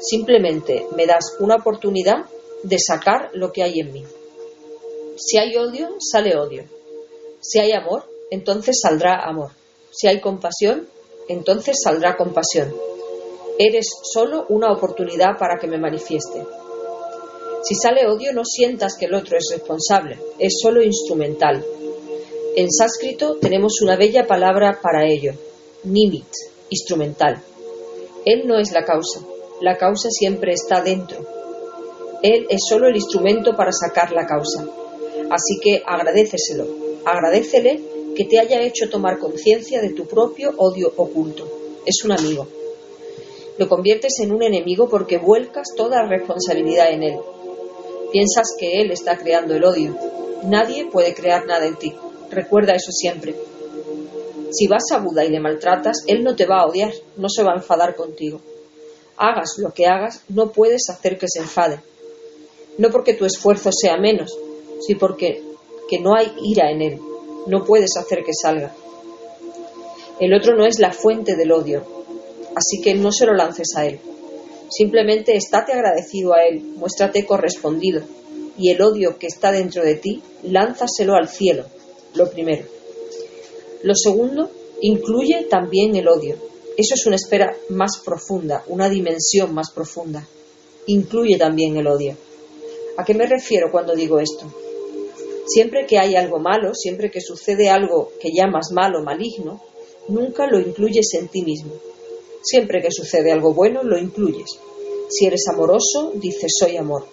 simplemente 0.00 0.86
me 0.96 1.04
das 1.04 1.36
una 1.40 1.56
oportunidad 1.56 2.24
de 2.62 2.78
sacar 2.78 3.32
lo 3.34 3.52
que 3.52 3.64
hay 3.64 3.80
en 3.80 3.92
mí. 3.92 4.02
Si 5.18 5.36
hay 5.36 5.54
odio, 5.58 5.90
sale 6.00 6.38
odio. 6.38 6.75
Si 7.48 7.60
hay 7.60 7.70
amor, 7.72 8.02
entonces 8.30 8.80
saldrá 8.82 9.24
amor. 9.24 9.52
Si 9.92 10.08
hay 10.08 10.20
compasión, 10.20 10.88
entonces 11.28 11.76
saldrá 11.80 12.16
compasión. 12.16 12.74
Eres 13.56 13.86
solo 14.02 14.46
una 14.48 14.72
oportunidad 14.72 15.38
para 15.38 15.56
que 15.60 15.68
me 15.68 15.78
manifieste. 15.78 16.44
Si 17.62 17.76
sale 17.76 18.08
odio, 18.08 18.32
no 18.32 18.44
sientas 18.44 18.96
que 18.98 19.06
el 19.06 19.14
otro 19.14 19.38
es 19.38 19.48
responsable, 19.52 20.18
es 20.40 20.54
solo 20.60 20.82
instrumental. 20.82 21.64
En 22.56 22.70
sánscrito 22.70 23.36
tenemos 23.36 23.80
una 23.80 23.96
bella 23.96 24.26
palabra 24.26 24.80
para 24.82 25.06
ello, 25.06 25.32
nimit, 25.84 26.26
instrumental. 26.68 27.40
Él 28.24 28.42
no 28.46 28.58
es 28.58 28.72
la 28.72 28.84
causa, 28.84 29.20
la 29.60 29.76
causa 29.76 30.10
siempre 30.10 30.52
está 30.52 30.80
dentro. 30.80 31.24
Él 32.22 32.46
es 32.50 32.60
solo 32.68 32.88
el 32.88 32.96
instrumento 32.96 33.54
para 33.56 33.70
sacar 33.70 34.10
la 34.10 34.26
causa. 34.26 34.66
Así 35.30 35.60
que 35.62 35.82
agradeceselo, 35.86 36.85
agradecele 37.06 37.80
que 38.14 38.24
te 38.24 38.38
haya 38.38 38.60
hecho 38.60 38.90
tomar 38.90 39.18
conciencia 39.18 39.80
de 39.80 39.90
tu 39.90 40.06
propio 40.06 40.52
odio 40.58 40.92
oculto. 40.96 41.48
Es 41.86 42.04
un 42.04 42.12
amigo. 42.12 42.46
Lo 43.58 43.68
conviertes 43.68 44.20
en 44.20 44.32
un 44.32 44.42
enemigo 44.42 44.88
porque 44.88 45.16
vuelcas 45.16 45.68
toda 45.74 46.06
responsabilidad 46.06 46.90
en 46.90 47.02
él. 47.02 47.18
Piensas 48.12 48.54
que 48.58 48.82
él 48.82 48.90
está 48.90 49.16
creando 49.16 49.54
el 49.54 49.64
odio. 49.64 49.96
Nadie 50.44 50.86
puede 50.86 51.14
crear 51.14 51.46
nada 51.46 51.66
en 51.66 51.76
ti. 51.76 51.94
Recuerda 52.30 52.74
eso 52.74 52.92
siempre. 52.92 53.34
Si 54.50 54.66
vas 54.66 54.84
a 54.92 54.98
Buda 54.98 55.24
y 55.24 55.30
le 55.30 55.40
maltratas, 55.40 56.04
él 56.06 56.22
no 56.22 56.36
te 56.36 56.44
va 56.44 56.60
a 56.60 56.66
odiar, 56.66 56.92
no 57.16 57.28
se 57.28 57.42
va 57.42 57.52
a 57.52 57.56
enfadar 57.56 57.96
contigo 57.96 58.40
hagas 59.16 59.58
lo 59.58 59.72
que 59.72 59.86
hagas, 59.86 60.22
no 60.28 60.50
puedes 60.52 60.88
hacer 60.90 61.18
que 61.18 61.26
se 61.28 61.40
enfade. 61.40 61.80
No 62.78 62.90
porque 62.90 63.14
tu 63.14 63.24
esfuerzo 63.24 63.70
sea 63.72 63.96
menos, 63.96 64.36
sino 64.86 64.98
porque 64.98 65.42
que 65.88 66.00
no 66.00 66.14
hay 66.14 66.32
ira 66.42 66.70
en 66.70 66.82
él. 66.82 67.00
No 67.46 67.64
puedes 67.64 67.96
hacer 67.96 68.24
que 68.24 68.32
salga. 68.34 68.74
El 70.18 70.34
otro 70.34 70.56
no 70.56 70.66
es 70.66 70.78
la 70.78 70.92
fuente 70.92 71.36
del 71.36 71.52
odio, 71.52 71.84
así 72.54 72.80
que 72.80 72.94
no 72.94 73.12
se 73.12 73.26
lo 73.26 73.34
lances 73.34 73.76
a 73.76 73.86
él. 73.86 74.00
Simplemente 74.70 75.36
estate 75.36 75.72
agradecido 75.72 76.32
a 76.32 76.44
él, 76.44 76.62
muéstrate 76.76 77.26
correspondido, 77.26 78.02
y 78.58 78.70
el 78.70 78.80
odio 78.82 79.18
que 79.18 79.26
está 79.26 79.52
dentro 79.52 79.84
de 79.84 79.96
ti, 79.96 80.22
lánzaselo 80.42 81.14
al 81.14 81.28
cielo, 81.28 81.66
lo 82.14 82.30
primero. 82.30 82.64
Lo 83.82 83.94
segundo, 83.94 84.50
incluye 84.80 85.46
también 85.50 85.94
el 85.96 86.08
odio, 86.08 86.36
eso 86.76 86.94
es 86.94 87.06
una 87.06 87.16
espera 87.16 87.56
más 87.70 88.02
profunda, 88.04 88.62
una 88.66 88.90
dimensión 88.90 89.54
más 89.54 89.70
profunda. 89.70 90.26
Incluye 90.86 91.38
también 91.38 91.76
el 91.78 91.86
odio. 91.86 92.16
¿A 92.98 93.04
qué 93.04 93.14
me 93.14 93.26
refiero 93.26 93.70
cuando 93.72 93.94
digo 93.94 94.18
esto? 94.20 94.46
Siempre 95.46 95.86
que 95.86 95.98
hay 95.98 96.16
algo 96.16 96.38
malo, 96.38 96.74
siempre 96.74 97.10
que 97.10 97.20
sucede 97.20 97.68
algo 97.68 98.10
que 98.20 98.32
llamas 98.32 98.72
malo, 98.72 99.02
maligno, 99.02 99.62
nunca 100.08 100.46
lo 100.46 100.58
incluyes 100.58 101.14
en 101.14 101.28
ti 101.28 101.42
mismo. 101.42 101.72
Siempre 102.42 102.82
que 102.82 102.90
sucede 102.90 103.32
algo 103.32 103.54
bueno, 103.54 103.82
lo 103.82 103.98
incluyes. 103.98 104.58
Si 105.08 105.26
eres 105.26 105.46
amoroso, 105.48 106.12
dices 106.14 106.52
soy 106.58 106.76
amor. 106.76 107.06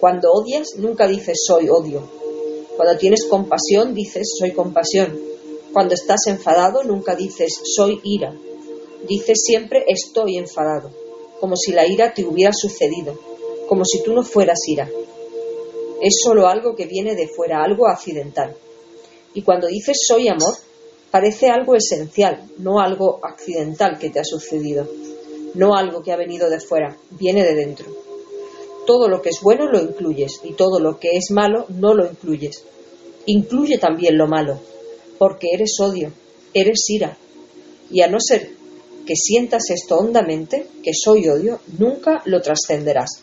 Cuando 0.00 0.32
odias, 0.32 0.74
nunca 0.76 1.06
dices 1.06 1.38
soy 1.46 1.68
odio. 1.68 2.02
Cuando 2.76 2.96
tienes 2.96 3.26
compasión, 3.26 3.94
dices 3.94 4.28
soy 4.38 4.52
compasión. 4.52 5.18
Cuando 5.72 5.94
estás 5.94 6.26
enfadado, 6.26 6.82
nunca 6.82 7.14
dices 7.14 7.60
soy 7.76 8.00
ira. 8.02 8.34
Dices 9.08 9.38
siempre 9.44 9.84
estoy 9.86 10.36
enfadado, 10.36 10.90
como 11.40 11.56
si 11.56 11.72
la 11.72 11.86
ira 11.86 12.12
te 12.12 12.24
hubiera 12.24 12.52
sucedido, 12.52 13.16
como 13.68 13.84
si 13.84 14.02
tú 14.02 14.12
no 14.12 14.24
fueras 14.24 14.58
ira. 14.66 14.88
Es 16.00 16.14
solo 16.24 16.46
algo 16.46 16.74
que 16.74 16.86
viene 16.86 17.14
de 17.14 17.28
fuera, 17.28 17.62
algo 17.62 17.88
accidental. 17.88 18.54
Y 19.34 19.42
cuando 19.42 19.66
dices 19.66 19.98
soy 20.06 20.28
amor, 20.28 20.54
parece 21.10 21.48
algo 21.48 21.74
esencial, 21.74 22.44
no 22.58 22.80
algo 22.80 23.20
accidental 23.22 23.98
que 23.98 24.10
te 24.10 24.20
ha 24.20 24.24
sucedido, 24.24 24.88
no 25.54 25.74
algo 25.74 26.02
que 26.02 26.12
ha 26.12 26.16
venido 26.16 26.50
de 26.50 26.60
fuera, 26.60 26.96
viene 27.10 27.44
de 27.44 27.54
dentro. 27.54 27.86
Todo 28.86 29.08
lo 29.08 29.20
que 29.20 29.30
es 29.30 29.40
bueno 29.42 29.70
lo 29.70 29.80
incluyes 29.80 30.40
y 30.44 30.54
todo 30.54 30.80
lo 30.80 30.98
que 30.98 31.16
es 31.16 31.30
malo 31.30 31.66
no 31.68 31.94
lo 31.94 32.06
incluyes. 32.06 32.64
Incluye 33.26 33.78
también 33.78 34.16
lo 34.16 34.26
malo, 34.26 34.58
porque 35.18 35.48
eres 35.52 35.78
odio, 35.80 36.12
eres 36.54 36.88
ira, 36.88 37.18
y 37.90 38.02
a 38.02 38.08
no 38.08 38.18
ser 38.20 38.50
que 39.06 39.16
sientas 39.16 39.70
esto 39.70 39.98
hondamente, 39.98 40.66
que 40.82 40.92
soy 40.92 41.28
odio, 41.28 41.60
nunca 41.78 42.22
lo 42.26 42.42
trascenderás. 42.42 43.22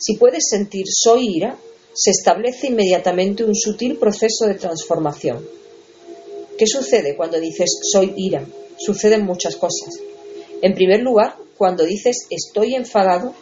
Si 0.00 0.16
puedes 0.16 0.48
sentir 0.48 0.86
soy 0.88 1.36
ira, 1.36 1.58
se 1.92 2.10
establece 2.10 2.68
inmediatamente 2.68 3.44
un 3.44 3.54
sutil 3.54 3.96
proceso 3.96 4.46
de 4.46 4.54
transformación. 4.54 5.46
¿Qué 6.56 6.66
sucede 6.66 7.16
cuando 7.16 7.38
dices 7.38 7.70
soy 7.92 8.14
ira? 8.16 8.44
Suceden 8.78 9.26
muchas 9.26 9.56
cosas. 9.56 10.00
En 10.62 10.74
primer 10.74 11.00
lugar, 11.00 11.36
cuando 11.58 11.84
dices 11.84 12.26
estoy 12.30 12.74
enfadado, 12.74 13.34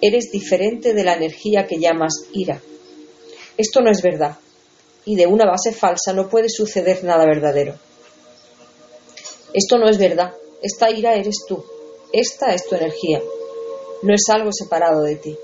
eres 0.00 0.32
diferente 0.32 0.94
de 0.94 1.04
la 1.04 1.14
energía 1.14 1.66
que 1.66 1.78
llamas 1.78 2.14
ira. 2.32 2.62
Esto 3.58 3.82
no 3.82 3.90
es 3.90 4.00
verdad, 4.00 4.38
y 5.04 5.16
de 5.16 5.26
una 5.26 5.44
base 5.44 5.72
falsa 5.72 6.14
no 6.14 6.30
puede 6.30 6.48
suceder 6.48 7.04
nada 7.04 7.26
verdadero. 7.26 7.74
Esto 9.52 9.76
no 9.76 9.90
es 9.90 9.98
verdad, 9.98 10.32
esta 10.62 10.90
ira 10.90 11.14
eres 11.16 11.44
tú. 11.46 11.62
Esta 12.12 12.54
es 12.54 12.66
tu 12.66 12.76
energía. 12.76 13.20
No 14.02 14.14
es 14.14 14.22
algo 14.28 14.50
separado 14.52 15.02
de 15.02 15.16
ti. 15.16 15.36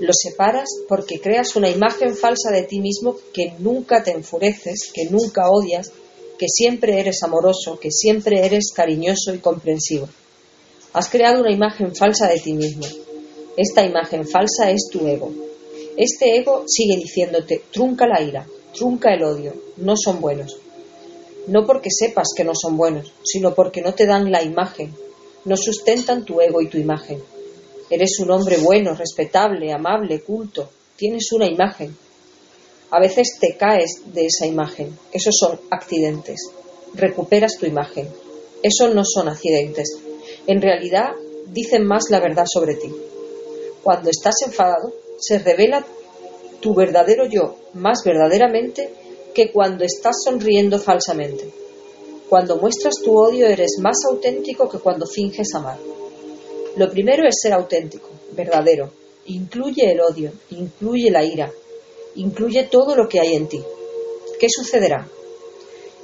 Lo 0.00 0.12
separas 0.12 0.68
porque 0.88 1.20
creas 1.20 1.54
una 1.56 1.70
imagen 1.70 2.16
falsa 2.16 2.50
de 2.50 2.64
ti 2.64 2.80
mismo 2.80 3.16
que 3.32 3.52
nunca 3.58 4.02
te 4.02 4.10
enfureces, 4.10 4.90
que 4.92 5.04
nunca 5.06 5.50
odias, 5.50 5.92
que 6.38 6.46
siempre 6.48 6.98
eres 6.98 7.22
amoroso, 7.22 7.78
que 7.78 7.90
siempre 7.90 8.44
eres 8.44 8.72
cariñoso 8.74 9.34
y 9.34 9.38
comprensivo. 9.38 10.08
Has 10.92 11.08
creado 11.08 11.40
una 11.40 11.52
imagen 11.52 11.94
falsa 11.94 12.28
de 12.28 12.40
ti 12.40 12.52
mismo. 12.52 12.86
Esta 13.56 13.84
imagen 13.84 14.26
falsa 14.26 14.70
es 14.70 14.88
tu 14.90 15.06
ego. 15.06 15.32
Este 15.96 16.36
ego 16.36 16.64
sigue 16.66 16.96
diciéndote, 16.96 17.62
trunca 17.72 18.06
la 18.06 18.20
ira, 18.20 18.46
trunca 18.76 19.14
el 19.14 19.22
odio, 19.22 19.54
no 19.76 19.96
son 19.96 20.20
buenos. 20.20 20.56
No 21.46 21.66
porque 21.66 21.90
sepas 21.90 22.28
que 22.36 22.42
no 22.42 22.52
son 22.54 22.76
buenos, 22.76 23.12
sino 23.22 23.54
porque 23.54 23.80
no 23.80 23.94
te 23.94 24.06
dan 24.06 24.32
la 24.32 24.42
imagen, 24.42 24.92
no 25.44 25.56
sustentan 25.56 26.24
tu 26.24 26.40
ego 26.40 26.60
y 26.62 26.68
tu 26.68 26.78
imagen. 26.78 27.22
Eres 27.90 28.18
un 28.20 28.30
hombre 28.30 28.56
bueno, 28.58 28.94
respetable, 28.94 29.72
amable, 29.72 30.20
culto, 30.20 30.68
tienes 30.96 31.32
una 31.32 31.46
imagen. 31.46 31.96
A 32.90 33.00
veces 33.00 33.38
te 33.40 33.56
caes 33.56 34.02
de 34.12 34.26
esa 34.26 34.46
imagen, 34.46 34.96
esos 35.12 35.34
son 35.38 35.60
accidentes. 35.70 36.40
Recuperas 36.94 37.56
tu 37.58 37.66
imagen. 37.66 38.08
Esos 38.62 38.94
no 38.94 39.02
son 39.04 39.28
accidentes. 39.28 39.88
En 40.46 40.62
realidad 40.62 41.12
dicen 41.48 41.84
más 41.84 42.04
la 42.10 42.20
verdad 42.20 42.44
sobre 42.46 42.74
ti. 42.74 42.90
Cuando 43.82 44.10
estás 44.10 44.36
enfadado, 44.46 44.92
se 45.18 45.38
revela 45.38 45.84
tu 46.60 46.74
verdadero 46.74 47.26
yo 47.26 47.56
más 47.74 48.02
verdaderamente 48.04 48.90
que 49.34 49.52
cuando 49.52 49.84
estás 49.84 50.16
sonriendo 50.24 50.78
falsamente. 50.78 51.52
Cuando 52.28 52.56
muestras 52.56 52.94
tu 53.04 53.18
odio 53.18 53.46
eres 53.46 53.76
más 53.80 53.96
auténtico 54.08 54.68
que 54.68 54.78
cuando 54.78 55.06
finges 55.06 55.54
amar. 55.54 55.78
Lo 56.76 56.90
primero 56.90 57.26
es 57.26 57.36
ser 57.40 57.52
auténtico, 57.52 58.08
verdadero. 58.32 58.90
Incluye 59.26 59.92
el 59.92 60.00
odio, 60.00 60.32
incluye 60.50 61.10
la 61.10 61.24
ira, 61.24 61.50
incluye 62.16 62.64
todo 62.64 62.96
lo 62.96 63.08
que 63.08 63.20
hay 63.20 63.34
en 63.34 63.48
ti. 63.48 63.62
¿Qué 64.38 64.48
sucederá? 64.50 65.08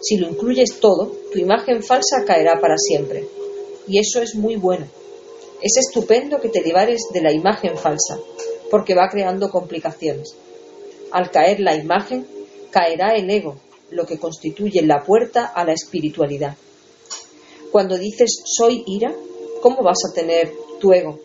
Si 0.01 0.17
lo 0.17 0.29
incluyes 0.29 0.81
todo, 0.81 1.13
tu 1.33 1.39
imagen 1.39 1.83
falsa 1.83 2.25
caerá 2.27 2.61
para 2.61 2.77
siempre. 2.79 3.27
Y 3.87 3.99
eso 3.99 4.23
es 4.23 4.35
muy 4.35 4.57
bueno. 4.57 4.87
Es 5.61 5.77
estupendo 5.77 6.41
que 6.41 6.49
te 6.49 6.63
liberes 6.63 7.03
de 7.13 7.21
la 7.21 7.33
imagen 7.33 7.77
falsa, 7.77 8.19
porque 8.71 8.95
va 8.95 9.09
creando 9.11 9.51
complicaciones. 9.51 10.35
Al 11.11 11.31
caer 11.31 11.61
la 11.61 11.75
imagen, 11.75 12.27
caerá 12.71 13.15
el 13.17 13.29
ego, 13.29 13.57
lo 13.91 14.07
que 14.07 14.19
constituye 14.19 14.81
la 14.83 15.03
puerta 15.03 15.47
a 15.47 15.65
la 15.65 15.73
espiritualidad. 15.73 16.57
Cuando 17.73 17.99
dices 17.99 18.43
soy 18.45 18.85
ira, 18.87 19.15
¿cómo 19.61 19.83
vas 19.83 19.99
a 20.09 20.15
tener 20.15 20.53
tu 20.81 20.93
ego? 20.93 21.19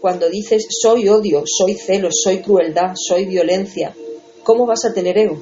Cuando 0.00 0.28
dices 0.28 0.66
soy 0.68 1.08
odio, 1.08 1.42
soy 1.46 1.74
celos, 1.74 2.14
soy 2.22 2.38
crueldad, 2.38 2.94
soy 2.94 3.24
violencia, 3.24 3.94
¿cómo 4.44 4.66
vas 4.66 4.84
a 4.84 4.92
tener 4.92 5.16
ego? 5.18 5.40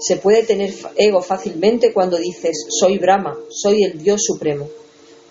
Se 0.00 0.16
puede 0.16 0.42
tener 0.42 0.72
ego 0.96 1.22
fácilmente 1.22 1.92
cuando 1.92 2.16
dices 2.18 2.66
soy 2.68 2.98
Brahma, 2.98 3.36
soy 3.50 3.82
el 3.84 4.02
Dios 4.02 4.22
Supremo. 4.24 4.68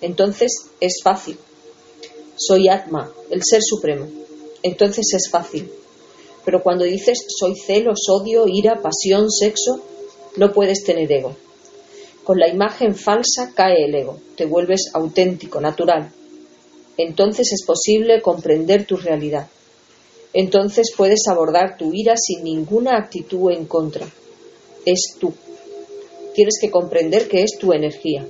Entonces 0.01 0.51
es 0.80 1.01
fácil. 1.04 1.38
Soy 2.36 2.68
Atma, 2.68 3.12
el 3.30 3.42
Ser 3.44 3.62
Supremo. 3.63 4.08
Entonces 4.63 5.06
es 5.13 5.30
fácil. 5.30 5.72
Pero 6.44 6.62
cuando 6.62 6.84
dices 6.86 7.25
soy 7.39 7.56
celos, 7.56 8.01
odio, 8.10 8.46
ira, 8.48 8.82
pasión, 8.82 9.32
sexo, 9.32 9.82
no 10.38 10.51
puedes 10.51 10.84
tener 10.84 11.12
ego. 11.12 11.36
Con 12.25 12.39
la 12.39 12.50
imagen 12.50 12.96
falsa 12.96 13.53
cae 13.53 13.86
el 13.86 13.94
ego, 13.94 14.17
te 14.36 14.46
vuelves 14.46 14.89
auténtico, 14.94 15.62
natural. 15.62 16.12
Entonces 16.98 17.51
es 17.53 17.63
posible 17.63 18.20
comprender 18.24 18.88
tu 18.88 18.98
realidad. 18.98 19.48
Entonces 20.34 20.91
puedes 20.98 21.27
abordar 21.29 21.77
tu 21.77 21.94
ira 21.94 22.15
sin 22.17 22.44
ninguna 22.44 22.98
actitud 22.98 23.51
en 23.51 23.67
contra. 23.67 24.08
Es 24.88 25.17
tú. 25.19 25.34
Tienes 26.34 26.58
que 26.60 26.71
comprender 26.71 27.28
que 27.28 27.43
es 27.43 27.60
tu 27.60 27.73
energía. 27.73 28.28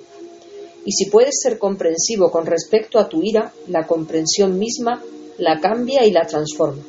Y 0.83 0.91
si 0.91 1.09
puedes 1.09 1.39
ser 1.41 1.57
comprensivo 1.57 2.29
con 2.31 2.45
respecto 2.45 2.99
a 2.99 3.07
tu 3.07 3.23
ira, 3.23 3.53
la 3.69 3.87
comprensión 3.87 4.59
misma 4.59 5.01
la 5.37 5.61
cambia 5.61 6.05
y 6.05 6.11
la 6.11 6.27
transforma. 6.27 6.83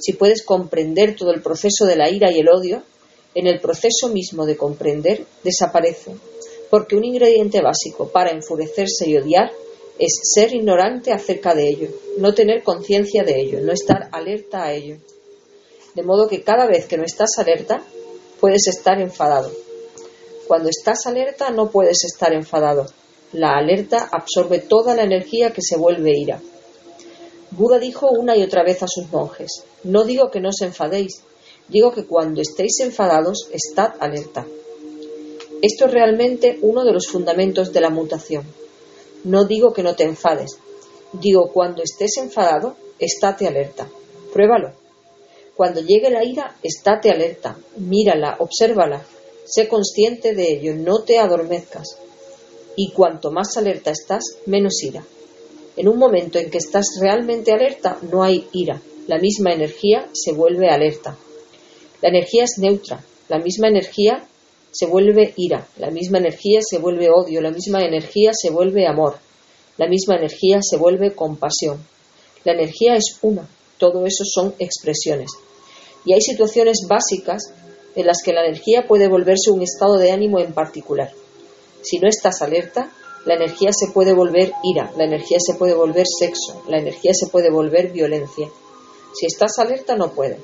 Si 0.00 0.14
puedes 0.14 0.42
comprender 0.42 1.14
todo 1.14 1.30
el 1.30 1.42
proceso 1.42 1.86
de 1.86 1.94
la 1.94 2.10
ira 2.10 2.32
y 2.32 2.40
el 2.40 2.48
odio, 2.48 2.82
en 3.34 3.46
el 3.46 3.60
proceso 3.60 4.08
mismo 4.08 4.46
de 4.46 4.56
comprender 4.56 5.24
desaparece, 5.44 6.14
porque 6.70 6.96
un 6.96 7.04
ingrediente 7.04 7.60
básico 7.60 8.08
para 8.08 8.30
enfurecerse 8.30 9.08
y 9.08 9.16
odiar 9.16 9.50
es 9.98 10.12
ser 10.22 10.54
ignorante 10.54 11.12
acerca 11.12 11.54
de 11.54 11.68
ello, 11.68 11.88
no 12.18 12.34
tener 12.34 12.62
conciencia 12.62 13.24
de 13.24 13.40
ello, 13.40 13.60
no 13.60 13.72
estar 13.72 14.08
alerta 14.12 14.64
a 14.64 14.72
ello. 14.72 14.96
De 15.94 16.02
modo 16.02 16.28
que 16.28 16.42
cada 16.42 16.66
vez 16.66 16.86
que 16.86 16.96
no 16.96 17.04
estás 17.04 17.30
alerta, 17.38 17.82
puedes 18.40 18.68
estar 18.68 19.00
enfadado. 19.00 19.50
Cuando 20.46 20.68
estás 20.68 21.06
alerta 21.06 21.50
no 21.50 21.70
puedes 21.70 22.04
estar 22.04 22.32
enfadado. 22.32 22.86
La 23.32 23.56
alerta 23.56 24.08
absorbe 24.10 24.60
toda 24.60 24.94
la 24.94 25.02
energía 25.02 25.52
que 25.52 25.60
se 25.60 25.76
vuelve 25.76 26.12
ira. 26.16 26.40
Buda 27.50 27.78
dijo 27.78 28.08
una 28.10 28.36
y 28.36 28.42
otra 28.42 28.62
vez 28.62 28.82
a 28.82 28.86
sus 28.88 29.10
monjes, 29.10 29.64
no 29.82 30.04
digo 30.04 30.30
que 30.30 30.40
no 30.40 30.50
os 30.50 30.60
enfadéis, 30.60 31.22
digo 31.68 31.92
que 31.92 32.04
cuando 32.04 32.40
estéis 32.40 32.80
enfadados, 32.80 33.48
estad 33.52 33.92
alerta. 34.00 34.46
Esto 35.60 35.86
es 35.86 35.90
realmente 35.90 36.58
uno 36.62 36.84
de 36.84 36.92
los 36.92 37.08
fundamentos 37.08 37.72
de 37.72 37.80
la 37.80 37.90
mutación. 37.90 38.44
No 39.24 39.44
digo 39.44 39.72
que 39.72 39.82
no 39.82 39.96
te 39.96 40.04
enfades, 40.04 40.58
digo 41.12 41.50
cuando 41.52 41.82
estés 41.82 42.16
enfadado, 42.18 42.76
estate 42.98 43.46
alerta. 43.46 43.88
Pruébalo. 44.32 44.72
Cuando 45.56 45.80
llegue 45.80 46.10
la 46.10 46.24
ira, 46.24 46.56
estate 46.62 47.10
alerta, 47.10 47.56
mírala, 47.76 48.36
obsérvala, 48.38 49.04
sé 49.44 49.66
consciente 49.66 50.34
de 50.34 50.52
ello, 50.52 50.74
no 50.74 51.02
te 51.02 51.18
adormezcas. 51.18 51.98
Y 52.76 52.92
cuanto 52.92 53.32
más 53.32 53.56
alerta 53.56 53.90
estás, 53.90 54.22
menos 54.46 54.80
ira. 54.84 55.04
En 55.76 55.88
un 55.88 55.98
momento 55.98 56.38
en 56.38 56.50
que 56.50 56.58
estás 56.58 56.86
realmente 57.00 57.52
alerta, 57.52 57.98
no 58.02 58.22
hay 58.22 58.46
ira. 58.52 58.80
La 59.08 59.18
misma 59.18 59.52
energía 59.52 60.08
se 60.12 60.32
vuelve 60.32 60.68
alerta. 60.68 61.16
La 62.00 62.08
energía 62.08 62.44
es 62.44 62.58
neutra. 62.58 63.04
La 63.28 63.38
misma 63.38 63.68
energía 63.68 64.24
se 64.70 64.86
vuelve 64.86 65.34
ira. 65.36 65.66
La 65.78 65.90
misma 65.90 66.18
energía 66.18 66.60
se 66.62 66.78
vuelve 66.78 67.10
odio. 67.10 67.40
La 67.40 67.50
misma 67.50 67.84
energía 67.84 68.30
se 68.34 68.50
vuelve 68.50 68.86
amor. 68.86 69.18
La 69.76 69.88
misma 69.88 70.16
energía 70.16 70.58
se 70.62 70.76
vuelve 70.76 71.14
compasión. 71.14 71.84
La 72.44 72.52
energía 72.52 72.94
es 72.94 73.18
una. 73.22 73.48
Todo 73.78 74.06
eso 74.06 74.24
son 74.24 74.54
expresiones. 74.58 75.30
Y 76.04 76.14
hay 76.14 76.20
situaciones 76.20 76.86
básicas 76.88 77.52
en 77.94 78.06
las 78.06 78.22
que 78.24 78.32
la 78.32 78.44
energía 78.44 78.86
puede 78.86 79.08
volverse 79.08 79.50
un 79.50 79.62
estado 79.62 79.96
de 79.96 80.12
ánimo 80.12 80.38
en 80.38 80.52
particular. 80.52 81.10
Si 81.82 81.98
no 81.98 82.08
estás 82.08 82.42
alerta, 82.42 82.90
la 83.24 83.34
energía 83.34 83.70
se 83.72 83.92
puede 83.92 84.12
volver 84.12 84.52
ira, 84.62 84.90
la 84.96 85.04
energía 85.04 85.38
se 85.40 85.54
puede 85.54 85.74
volver 85.74 86.06
sexo, 86.06 86.62
la 86.68 86.78
energía 86.78 87.12
se 87.12 87.26
puede 87.26 87.50
volver 87.50 87.92
violencia. 87.92 88.48
Si 89.14 89.26
estás 89.26 89.58
alerta 89.58 89.96
no 89.96 90.12
puede. 90.12 90.38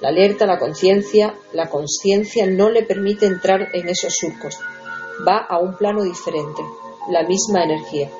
La 0.00 0.08
alerta, 0.08 0.46
la 0.46 0.58
conciencia, 0.58 1.34
la 1.52 1.68
conciencia 1.68 2.46
no 2.46 2.70
le 2.70 2.82
permite 2.82 3.26
entrar 3.26 3.68
en 3.74 3.88
esos 3.88 4.14
surcos. 4.14 4.58
Va 5.26 5.38
a 5.38 5.58
un 5.58 5.76
plano 5.76 6.02
diferente, 6.02 6.62
la 7.10 7.22
misma 7.24 7.64
energía. 7.64 8.10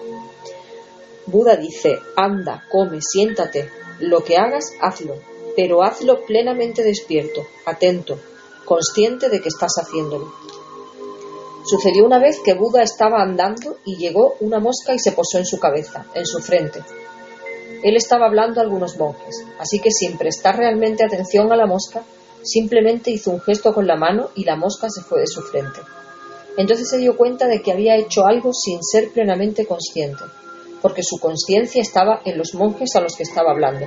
Buda 1.26 1.56
dice, 1.56 1.98
anda, 2.16 2.64
come, 2.70 3.00
siéntate, 3.00 3.70
lo 4.00 4.22
que 4.22 4.36
hagas, 4.36 4.74
hazlo, 4.80 5.16
pero 5.56 5.82
hazlo 5.82 6.24
plenamente 6.26 6.82
despierto, 6.82 7.46
atento, 7.64 8.18
consciente 8.64 9.28
de 9.28 9.40
que 9.40 9.48
estás 9.48 9.72
haciéndolo. 9.78 10.32
Sucedió 11.64 12.04
una 12.04 12.18
vez 12.18 12.40
que 12.44 12.54
Buda 12.54 12.82
estaba 12.82 13.22
andando 13.22 13.78
y 13.84 13.96
llegó 13.96 14.34
una 14.40 14.58
mosca 14.58 14.94
y 14.94 14.98
se 14.98 15.12
posó 15.12 15.38
en 15.38 15.46
su 15.46 15.58
cabeza, 15.58 16.06
en 16.14 16.26
su 16.26 16.40
frente. 16.40 16.80
Él 17.82 17.96
estaba 17.96 18.26
hablando 18.26 18.60
a 18.60 18.62
algunos 18.62 18.98
monjes, 18.98 19.44
así 19.58 19.78
que 19.78 19.90
sin 19.90 20.18
prestar 20.18 20.56
realmente 20.56 21.04
atención 21.04 21.50
a 21.52 21.56
la 21.56 21.66
mosca, 21.66 22.02
simplemente 22.42 23.10
hizo 23.10 23.30
un 23.30 23.40
gesto 23.40 23.72
con 23.72 23.86
la 23.86 23.96
mano 23.96 24.30
y 24.34 24.44
la 24.44 24.56
mosca 24.56 24.88
se 24.90 25.02
fue 25.02 25.20
de 25.20 25.26
su 25.26 25.40
frente. 25.42 25.80
Entonces 26.56 26.90
se 26.90 26.98
dio 26.98 27.16
cuenta 27.16 27.46
de 27.46 27.62
que 27.62 27.72
había 27.72 27.96
hecho 27.96 28.26
algo 28.26 28.52
sin 28.52 28.82
ser 28.82 29.10
plenamente 29.10 29.66
consciente, 29.66 30.24
porque 30.82 31.02
su 31.02 31.18
conciencia 31.18 31.80
estaba 31.80 32.20
en 32.24 32.36
los 32.36 32.54
monjes 32.54 32.94
a 32.96 33.00
los 33.00 33.16
que 33.16 33.22
estaba 33.22 33.52
hablando. 33.52 33.86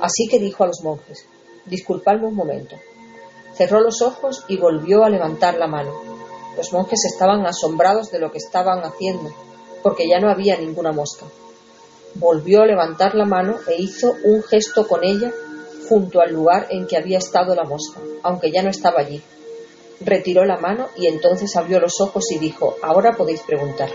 Así 0.00 0.26
que 0.28 0.40
dijo 0.40 0.64
a 0.64 0.66
los 0.66 0.82
monjes, 0.82 1.26
disculpadme 1.64 2.26
un 2.26 2.34
momento. 2.34 2.76
Cerró 3.54 3.80
los 3.80 4.02
ojos 4.02 4.44
y 4.48 4.56
volvió 4.56 5.04
a 5.04 5.10
levantar 5.10 5.56
la 5.58 5.66
mano. 5.66 5.92
Los 6.56 6.72
monjes 6.72 7.04
estaban 7.04 7.46
asombrados 7.46 8.10
de 8.10 8.18
lo 8.18 8.32
que 8.32 8.38
estaban 8.38 8.80
haciendo, 8.80 9.32
porque 9.82 10.08
ya 10.08 10.18
no 10.18 10.30
había 10.30 10.56
ninguna 10.58 10.92
mosca. 10.92 11.26
Volvió 12.18 12.62
a 12.62 12.66
levantar 12.66 13.14
la 13.14 13.24
mano 13.24 13.56
e 13.68 13.80
hizo 13.80 14.14
un 14.24 14.42
gesto 14.42 14.86
con 14.88 15.04
ella 15.04 15.32
junto 15.88 16.20
al 16.20 16.32
lugar 16.32 16.66
en 16.70 16.86
que 16.86 16.96
había 16.96 17.18
estado 17.18 17.54
la 17.54 17.64
mosca, 17.64 18.00
aunque 18.22 18.50
ya 18.50 18.62
no 18.62 18.70
estaba 18.70 19.00
allí. 19.00 19.22
Retiró 20.00 20.44
la 20.44 20.56
mano 20.58 20.88
y 20.96 21.06
entonces 21.06 21.54
abrió 21.56 21.80
los 21.80 22.00
ojos 22.00 22.24
y 22.32 22.38
dijo 22.38 22.76
Ahora 22.82 23.16
podéis 23.16 23.42
preguntar. 23.42 23.90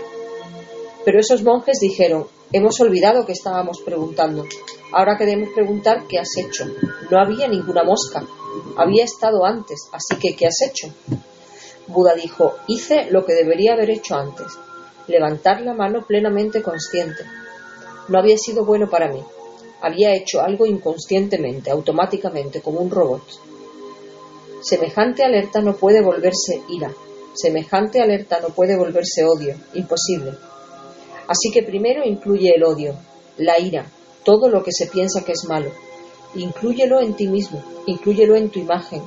Pero 1.04 1.18
esos 1.18 1.42
monjes 1.42 1.78
dijeron, 1.80 2.26
hemos 2.52 2.80
olvidado 2.80 3.26
que 3.26 3.32
estábamos 3.32 3.80
preguntando. 3.80 4.46
Ahora 4.92 5.16
queremos 5.16 5.50
preguntar 5.54 6.04
qué 6.08 6.18
has 6.18 6.36
hecho. 6.38 6.66
No 7.10 7.18
había 7.18 7.48
ninguna 7.48 7.82
mosca. 7.82 8.24
Había 8.76 9.04
estado 9.04 9.44
antes, 9.44 9.88
así 9.92 10.16
que 10.20 10.36
¿qué 10.36 10.46
has 10.46 10.60
hecho? 10.62 10.92
Buda 11.88 12.14
dijo, 12.14 12.54
hice 12.68 13.10
lo 13.10 13.24
que 13.24 13.34
debería 13.34 13.72
haber 13.72 13.90
hecho 13.90 14.14
antes, 14.14 14.46
levantar 15.08 15.62
la 15.62 15.74
mano 15.74 16.04
plenamente 16.06 16.62
consciente. 16.62 17.24
No 18.08 18.18
había 18.18 18.36
sido 18.36 18.64
bueno 18.64 18.88
para 18.88 19.08
mí. 19.08 19.22
Había 19.80 20.14
hecho 20.14 20.40
algo 20.40 20.66
inconscientemente, 20.66 21.70
automáticamente, 21.70 22.60
como 22.60 22.80
un 22.80 22.90
robot. 22.90 23.22
Semejante 24.62 25.24
alerta 25.24 25.60
no 25.60 25.74
puede 25.76 26.02
volverse 26.02 26.62
ira. 26.68 26.92
Semejante 27.34 28.00
alerta 28.00 28.38
no 28.40 28.50
puede 28.50 28.76
volverse 28.76 29.24
odio. 29.24 29.56
Imposible. 29.74 30.32
Así 31.26 31.50
que 31.50 31.62
primero 31.62 32.04
incluye 32.04 32.54
el 32.54 32.62
odio, 32.62 32.94
la 33.38 33.58
ira, 33.58 33.86
todo 34.24 34.48
lo 34.48 34.62
que 34.62 34.72
se 34.72 34.86
piensa 34.86 35.24
que 35.24 35.32
es 35.32 35.44
malo. 35.48 35.70
Inclúyelo 36.34 37.00
en 37.00 37.14
ti 37.14 37.26
mismo, 37.26 37.62
inclúyelo 37.86 38.36
en 38.36 38.50
tu 38.50 38.58
imagen, 38.58 39.02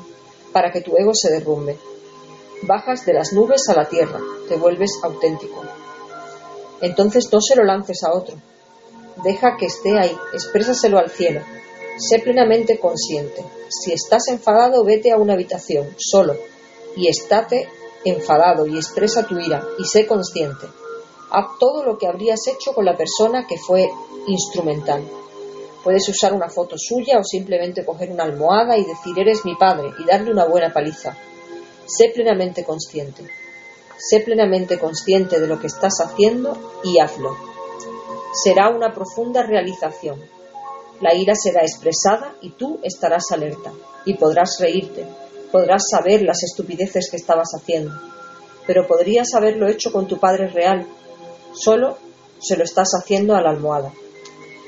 para 0.52 0.72
que 0.72 0.82
tu 0.82 0.98
ego 0.98 1.12
se 1.14 1.32
derrumbe. 1.32 1.78
Bajas 2.64 3.06
de 3.06 3.14
las 3.14 3.34
nubes 3.34 3.68
a 3.70 3.76
la 3.76 3.88
tierra, 3.88 4.20
te 4.48 4.56
vuelves 4.56 4.92
auténtico. 5.04 5.64
Entonces 6.82 7.30
no 7.32 7.40
se 7.42 7.56
lo 7.56 7.64
lances 7.64 8.04
a 8.04 8.14
otro. 8.14 8.36
Deja 9.24 9.56
que 9.58 9.68
esté 9.68 9.98
ahí, 9.98 10.16
exprésaselo 10.34 11.00
al 11.00 11.10
cielo. 11.10 11.42
Sé 11.98 12.20
plenamente 12.20 12.80
consciente. 12.80 13.44
Si 13.70 13.94
estás 13.94 14.28
enfadado, 14.28 14.84
vete 14.84 15.12
a 15.12 15.18
una 15.18 15.34
habitación, 15.34 15.96
solo, 15.98 16.36
y 16.96 17.08
estate 17.08 17.68
enfadado 18.04 18.68
y 18.68 18.78
expresa 18.78 19.26
tu 19.26 19.40
ira, 19.40 19.64
y 19.80 19.86
sé 19.86 20.06
consciente. 20.06 20.68
Haz 21.32 21.58
todo 21.60 21.84
lo 21.84 21.98
que 21.98 22.08
habrías 22.08 22.40
hecho 22.48 22.74
con 22.74 22.86
la 22.86 22.96
persona 22.96 23.48
que 23.48 23.58
fue 23.58 23.90
instrumental. 24.28 25.04
Puedes 25.84 26.08
usar 26.10 26.34
una 26.34 26.50
foto 26.50 26.76
suya 26.78 27.20
o 27.20 27.24
simplemente 27.24 27.86
coger 27.86 28.12
una 28.12 28.24
almohada 28.24 28.78
y 28.78 28.86
decir 28.86 29.18
eres 29.18 29.46
mi 29.46 29.56
padre 29.56 29.90
y 30.00 30.06
darle 30.06 30.32
una 30.32 30.46
buena 30.46 30.74
paliza. 30.74 31.16
Sé 31.86 32.10
plenamente 32.14 32.64
consciente. 32.64 33.24
Sé 33.98 34.20
plenamente 34.22 34.80
consciente 34.80 35.40
de 35.40 35.48
lo 35.48 35.60
que 35.60 35.68
estás 35.68 35.94
haciendo 36.02 36.80
y 36.84 37.00
hazlo. 37.00 37.55
Será 38.44 38.70
una 38.70 38.94
profunda 38.94 39.44
realización. 39.44 40.22
La 41.00 41.16
ira 41.16 41.36
será 41.36 41.62
expresada 41.62 42.36
y 42.42 42.52
tú 42.52 42.80
estarás 42.84 43.32
alerta 43.32 43.72
y 44.06 44.16
podrás 44.16 44.58
reírte, 44.60 45.06
podrás 45.52 45.84
saber 45.90 46.22
las 46.22 46.44
estupideces 46.44 47.10
que 47.10 47.18
estabas 47.18 47.52
haciendo, 47.56 47.94
pero 48.68 48.88
podrías 48.88 49.34
haberlo 49.36 49.68
hecho 49.70 49.92
con 49.92 50.08
tu 50.08 50.20
padre 50.20 50.48
real, 50.48 50.86
solo 51.54 51.98
se 52.40 52.58
lo 52.58 52.64
estás 52.64 52.90
haciendo 52.92 53.36
a 53.36 53.42
la 53.42 53.52
almohada. 53.52 53.92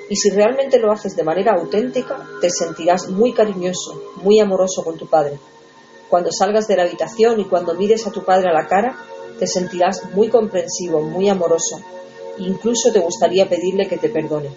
Y 0.09 0.15
si 0.15 0.29
realmente 0.29 0.79
lo 0.79 0.91
haces 0.91 1.15
de 1.15 1.23
manera 1.23 1.53
auténtica, 1.53 2.25
te 2.39 2.49
sentirás 2.49 3.09
muy 3.09 3.33
cariñoso, 3.33 4.01
muy 4.23 4.39
amoroso 4.39 4.83
con 4.83 4.97
tu 4.97 5.07
padre. 5.07 5.37
Cuando 6.09 6.31
salgas 6.31 6.67
de 6.67 6.77
la 6.77 6.83
habitación 6.83 7.39
y 7.41 7.45
cuando 7.45 7.73
mires 7.73 8.07
a 8.07 8.11
tu 8.11 8.23
padre 8.23 8.49
a 8.49 8.53
la 8.53 8.67
cara, 8.67 8.97
te 9.37 9.45
sentirás 9.45 10.05
muy 10.13 10.29
comprensivo, 10.29 11.01
muy 11.01 11.27
amoroso. 11.27 11.81
Incluso 12.39 12.91
te 12.91 12.99
gustaría 12.99 13.47
pedirle 13.49 13.87
que 13.87 13.97
te 13.97 14.09
perdone. 14.09 14.49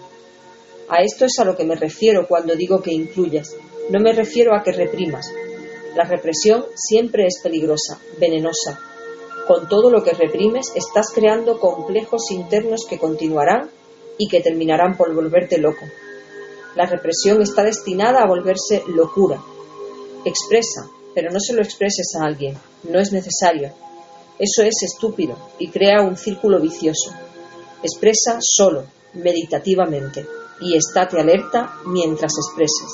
A 0.89 1.01
esto 1.01 1.25
es 1.25 1.39
a 1.39 1.45
lo 1.45 1.55
que 1.55 1.63
me 1.63 1.75
refiero 1.75 2.27
cuando 2.27 2.55
digo 2.55 2.81
que 2.81 2.91
incluyas. 2.91 3.55
No 3.89 3.99
me 3.99 4.13
refiero 4.13 4.55
a 4.55 4.61
que 4.61 4.71
reprimas. 4.71 5.31
La 5.95 6.03
represión 6.03 6.65
siempre 6.75 7.25
es 7.25 7.39
peligrosa, 7.41 7.99
venenosa. 8.19 8.79
Con 9.47 9.67
todo 9.67 9.89
lo 9.89 10.03
que 10.03 10.13
reprimes, 10.13 10.71
estás 10.75 11.07
creando 11.13 11.59
complejos 11.59 12.31
internos 12.31 12.85
que 12.89 12.99
continuarán 12.99 13.69
y 14.17 14.27
que 14.27 14.41
terminarán 14.41 14.95
por 14.95 15.13
volverte 15.13 15.57
loco. 15.57 15.85
La 16.75 16.85
represión 16.85 17.41
está 17.41 17.63
destinada 17.63 18.21
a 18.21 18.27
volverse 18.27 18.83
locura. 18.87 19.41
Expresa, 20.23 20.89
pero 21.13 21.31
no 21.31 21.39
se 21.39 21.53
lo 21.53 21.61
expreses 21.61 22.13
a 22.19 22.25
alguien, 22.25 22.57
no 22.83 22.99
es 22.99 23.11
necesario. 23.11 23.71
Eso 24.39 24.63
es 24.63 24.83
estúpido 24.83 25.35
y 25.59 25.69
crea 25.69 26.01
un 26.01 26.15
círculo 26.15 26.61
vicioso. 26.61 27.11
Expresa 27.83 28.37
solo, 28.39 28.85
meditativamente, 29.13 30.25
y 30.61 30.75
estate 30.75 31.19
alerta 31.19 31.77
mientras 31.85 32.33
expreses. 32.37 32.91